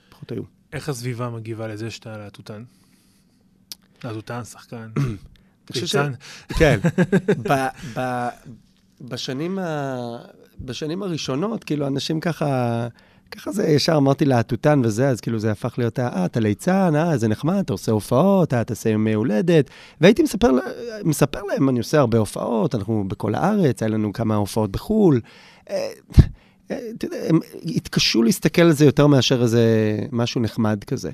פחות 0.08 0.32
היו. 0.32 0.42
איך 0.72 0.88
הסביבה 0.88 1.30
מגיבה 1.30 1.66
לזה 1.66 1.90
שאתה 1.90 2.18
להטוטן? 2.18 2.64
להטוטן, 4.04 4.44
שחקן, 4.44 4.90
ליצן. 5.74 6.12
כן. 6.58 6.80
ב, 7.48 7.52
ב, 7.98 8.28
בשנים, 9.00 9.58
ה, 9.58 9.96
בשנים 10.60 11.02
הראשונות, 11.02 11.64
כאילו, 11.64 11.86
אנשים 11.86 12.20
ככה, 12.20 12.88
ככה 13.30 13.52
זה 13.52 13.68
ישר 13.68 13.96
אמרתי 13.96 14.24
להטוטן 14.24 14.80
וזה, 14.84 15.08
אז 15.08 15.20
כאילו 15.20 15.38
זה 15.38 15.52
הפך 15.52 15.74
להיות, 15.78 15.98
אה, 15.98 16.24
אתה 16.24 16.40
ליצן, 16.40 16.96
אה, 16.96 17.16
זה 17.16 17.28
נחמד, 17.28 17.58
אתה 17.58 17.72
עושה 17.72 17.92
הופעות, 17.92 18.54
אה, 18.54 18.60
אתה 18.60 18.72
עושה 18.72 18.90
ימי 18.90 19.12
הולדת. 19.12 19.70
והייתי 20.00 20.22
מספר, 20.22 20.50
מספר 21.04 21.42
להם, 21.42 21.68
אני 21.68 21.78
עושה 21.78 21.98
הרבה 21.98 22.18
הופעות, 22.18 22.74
אנחנו 22.74 23.04
בכל 23.08 23.34
הארץ, 23.34 23.82
היה 23.82 23.90
לנו 23.90 24.12
כמה 24.12 24.34
הופעות 24.34 24.70
בחו"ל. 24.72 25.20
אה, 25.70 25.90
אה, 26.70 26.90
אתה 26.96 27.06
יודע, 27.06 27.16
הם 27.28 27.38
התקשו 27.64 28.22
להסתכל 28.22 28.62
על 28.62 28.72
זה 28.72 28.84
יותר 28.84 29.06
מאשר 29.06 29.42
איזה 29.42 29.98
משהו 30.12 30.40
נחמד 30.40 30.84
כזה. 30.84 31.10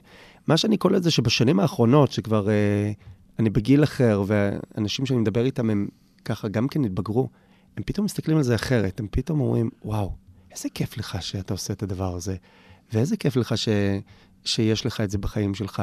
מה 0.46 0.56
שאני 0.56 0.76
קולט 0.76 1.02
זה 1.02 1.10
שבשנים 1.10 1.60
האחרונות, 1.60 2.12
שכבר 2.12 2.50
אה, 2.50 2.92
אני 3.38 3.50
בגיל 3.50 3.84
אחר, 3.84 4.22
ואנשים 4.26 5.06
שאני 5.06 5.20
מדבר 5.20 5.44
איתם 5.44 5.70
הם 5.70 5.88
ככה 6.24 6.48
גם 6.48 6.68
כן 6.68 6.84
התבגרו, 6.84 7.28
הם 7.76 7.82
פתאום 7.82 8.04
מסתכלים 8.04 8.36
על 8.36 8.42
זה 8.42 8.54
אחרת, 8.54 9.00
הם 9.00 9.06
פתאום 9.10 9.40
אומרים, 9.40 9.70
וואו, 9.84 10.12
איזה 10.52 10.68
כיף 10.74 10.96
לך 10.96 11.22
שאתה 11.22 11.54
עושה 11.54 11.72
את 11.72 11.82
הדבר 11.82 12.14
הזה, 12.14 12.36
ואיזה 12.92 13.16
כיף 13.16 13.36
לך 13.36 13.58
ש... 13.58 13.68
שיש 14.44 14.86
לך 14.86 15.00
את 15.00 15.10
זה 15.10 15.18
בחיים 15.18 15.54
שלך, 15.54 15.82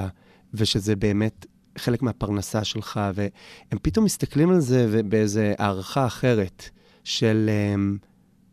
ושזה 0.54 0.96
באמת 0.96 1.46
חלק 1.78 2.02
מהפרנסה 2.02 2.64
שלך, 2.64 3.00
והם 3.14 3.80
פתאום 3.82 4.06
מסתכלים 4.06 4.50
על 4.50 4.60
זה 4.60 5.02
באיזו 5.06 5.42
הערכה 5.58 6.06
אחרת, 6.06 6.70
של 7.04 7.50
אמ, 7.50 7.98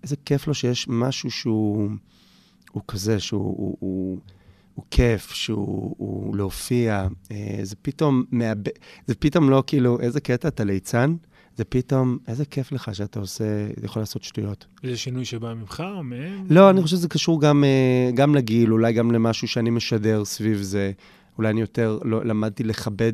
איזה 0.03 0.17
כיף 0.25 0.47
לו 0.47 0.55
שיש 0.55 0.89
משהו 0.89 1.31
שהוא 1.31 1.91
הוא 2.73 2.83
כזה, 2.89 3.21
שהוא 3.21 3.55
הוא, 3.59 3.77
הוא, 3.81 4.19
הוא 4.75 4.85
כיף, 4.91 5.31
שהוא 5.31 5.95
הוא 5.99 6.37
להופיע. 6.37 7.07
אה, 7.33 7.59
זה 7.63 7.77
פתאום 7.83 8.25
מאבד, 8.33 8.71
זה 9.07 9.15
פתאום 9.15 9.51
לא 9.51 9.63
כאילו, 9.67 10.01
איזה 10.01 10.21
קטע, 10.21 10.49
אתה 10.49 10.65
ליצן? 10.65 11.15
זה 11.57 11.65
פתאום, 11.65 12.19
איזה 12.29 12.45
כיף 12.45 12.73
לך 12.73 12.95
שאתה 12.95 13.21
עושה, 13.21 13.45
יכול 13.83 14.03
לעשות 14.03 14.23
שטויות. 14.23 14.67
איזה 14.85 14.97
שינוי 14.97 15.25
שבא 15.25 15.55
ממך 15.55 15.83
או 15.97 16.03
מהם? 16.03 16.47
לא, 16.51 16.71
אני 16.71 16.83
חושב 16.83 16.97
שזה 16.97 17.09
קשור 17.09 17.41
גם, 17.41 17.65
אה, 17.65 18.11
גם 18.15 18.35
לגיל, 18.35 18.73
אולי 18.73 18.93
גם 18.93 19.13
למשהו 19.13 19.49
שאני 19.49 19.71
משדר 19.71 20.25
סביב 20.25 20.59
זה. 20.63 20.93
אולי 21.39 21.51
אני 21.51 21.61
יותר 21.61 21.99
לא, 22.05 22.25
למדתי 22.25 22.65
לכבד, 22.65 23.13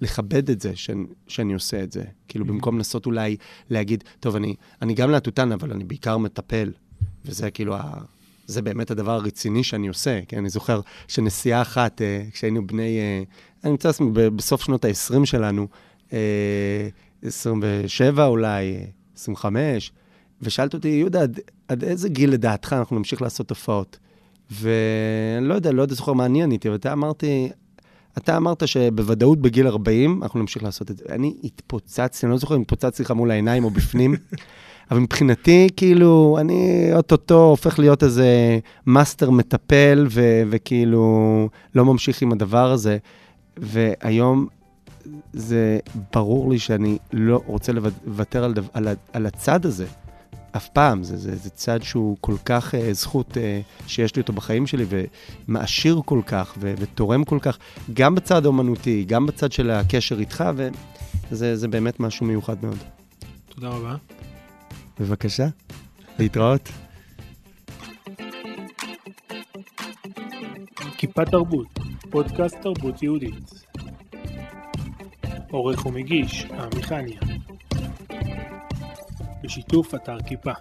לכבד 0.00 0.50
את 0.50 0.60
זה 0.60 0.76
שאני, 0.76 1.04
שאני 1.28 1.54
עושה 1.54 1.82
את 1.82 1.92
זה. 1.92 2.02
כאילו, 2.28 2.44
Mhm. 2.44 2.48
במקום 2.48 2.76
לנסות 2.76 3.06
אולי 3.06 3.36
להגיד, 3.70 4.04
טוב, 4.20 4.36
אני, 4.36 4.54
אני 4.82 4.94
גם 4.94 5.10
להטוטן, 5.10 5.52
אבל 5.52 5.72
אני 5.72 5.84
בעיקר 5.84 6.18
מטפל. 6.18 6.72
וזה 7.24 7.50
כאילו, 7.50 7.74
ה, 7.76 7.92
זה 8.46 8.62
באמת 8.62 8.90
הדבר 8.90 9.12
הרציני 9.12 9.64
שאני 9.64 9.88
עושה. 9.88 10.20
כי 10.28 10.36
אני 10.38 10.48
זוכר 10.48 10.80
שנסיעה 11.08 11.62
אחת, 11.62 12.02
אה, 12.02 12.24
כשהיינו 12.32 12.66
בני, 12.66 12.98
אה, 12.98 13.22
אני 13.64 13.70
נמצא 13.70 13.88
לעצמי 13.88 14.10
בסוף 14.12 14.62
שנות 14.62 14.84
ה-20 14.84 15.24
שלנו, 15.26 15.68
אה, 16.12 16.88
27 17.22 18.26
אולי, 18.26 18.76
אה, 18.76 18.84
25, 19.16 19.92
ושאלת 20.42 20.74
אותי, 20.74 20.88
יהודה, 20.88 21.22
עד, 21.22 21.40
עד 21.68 21.84
איזה 21.84 22.08
גיל 22.08 22.30
לדעתך 22.30 22.72
אנחנו 22.72 22.98
נמשיך 22.98 23.22
לעשות 23.22 23.50
הופעות? 23.50 23.98
ואני 24.50 25.48
לא 25.48 25.54
יודע, 25.54 25.72
לא 25.72 25.82
יודע 25.82 25.94
זוכר 25.94 26.12
מה 26.12 26.26
אני 26.26 26.42
עניתי, 26.42 26.68
אבל 26.68 26.76
אתה 26.76 26.92
אמרתי, 26.92 27.48
אתה 28.18 28.36
אמרת 28.36 28.68
שבוודאות 28.68 29.38
בגיל 29.40 29.66
40 29.66 30.22
אנחנו 30.22 30.40
נמשיך 30.40 30.62
לעשות 30.62 30.90
את 30.90 30.96
זה. 30.96 31.04
אני 31.08 31.34
התפוצצתי, 31.44 32.26
אני 32.26 32.32
לא 32.32 32.38
זוכר 32.38 32.56
אם 32.56 32.60
התפוצצתי 32.60 33.02
לך 33.02 33.10
מול 33.10 33.30
העיניים 33.30 33.64
או 33.64 33.70
בפנים, 33.70 34.14
אבל 34.90 35.00
מבחינתי, 35.00 35.68
כאילו, 35.76 36.36
אני 36.40 36.90
אוטוטו 36.94 37.44
הופך 37.44 37.78
להיות 37.78 38.02
איזה 38.02 38.58
מאסטר 38.86 39.30
מטפל, 39.30 40.06
ו- 40.10 40.42
וכאילו 40.50 41.48
לא 41.74 41.84
ממשיך 41.84 42.22
עם 42.22 42.32
הדבר 42.32 42.70
הזה. 42.72 42.98
והיום 43.56 44.46
זה 45.32 45.78
ברור 46.12 46.50
לי 46.50 46.58
שאני 46.58 46.98
לא 47.12 47.42
רוצה 47.46 47.72
לוותר 47.72 48.44
על, 48.44 48.52
דו- 48.52 48.62
על, 48.72 48.88
על 49.12 49.26
הצד 49.26 49.66
הזה. 49.66 49.86
אף 50.56 50.68
פעם, 50.68 51.02
זה, 51.02 51.16
זה, 51.16 51.36
זה 51.36 51.50
צד 51.50 51.82
שהוא 51.82 52.16
כל 52.20 52.34
כך 52.44 52.74
אה, 52.74 52.78
זכות 52.92 53.36
אה, 53.36 53.88
שיש 53.88 54.16
לי 54.16 54.22
אותו 54.22 54.32
בחיים 54.32 54.66
שלי, 54.66 54.84
ומעשיר 55.48 56.00
כל 56.04 56.20
כך, 56.26 56.54
ו, 56.58 56.74
ותורם 56.78 57.24
כל 57.24 57.38
כך, 57.42 57.58
גם 57.92 58.14
בצד 58.14 58.44
האומנותי, 58.44 59.04
גם 59.04 59.26
בצד 59.26 59.52
של 59.52 59.70
הקשר 59.70 60.20
איתך, 60.20 60.44
וזה 61.30 61.56
זה 61.56 61.68
באמת 61.68 62.00
משהו 62.00 62.26
מיוחד 62.26 62.56
מאוד. 62.62 62.78
תודה 63.48 63.68
רבה. 63.68 63.96
בבקשה, 65.00 65.46
להתראות. 66.18 66.68
כיפה 70.96 71.24
תרבות, 71.24 71.78
פודקאסט 72.10 72.56
תרבות 72.62 73.02
יהודית. 73.02 73.50
עורך 75.50 75.86
ומגיש, 75.86 76.44
עמי 76.44 76.82
חניה. 76.82 77.20
בשיתוף 79.42 79.94
אתר 79.94 80.20
כיפה. 80.26 80.52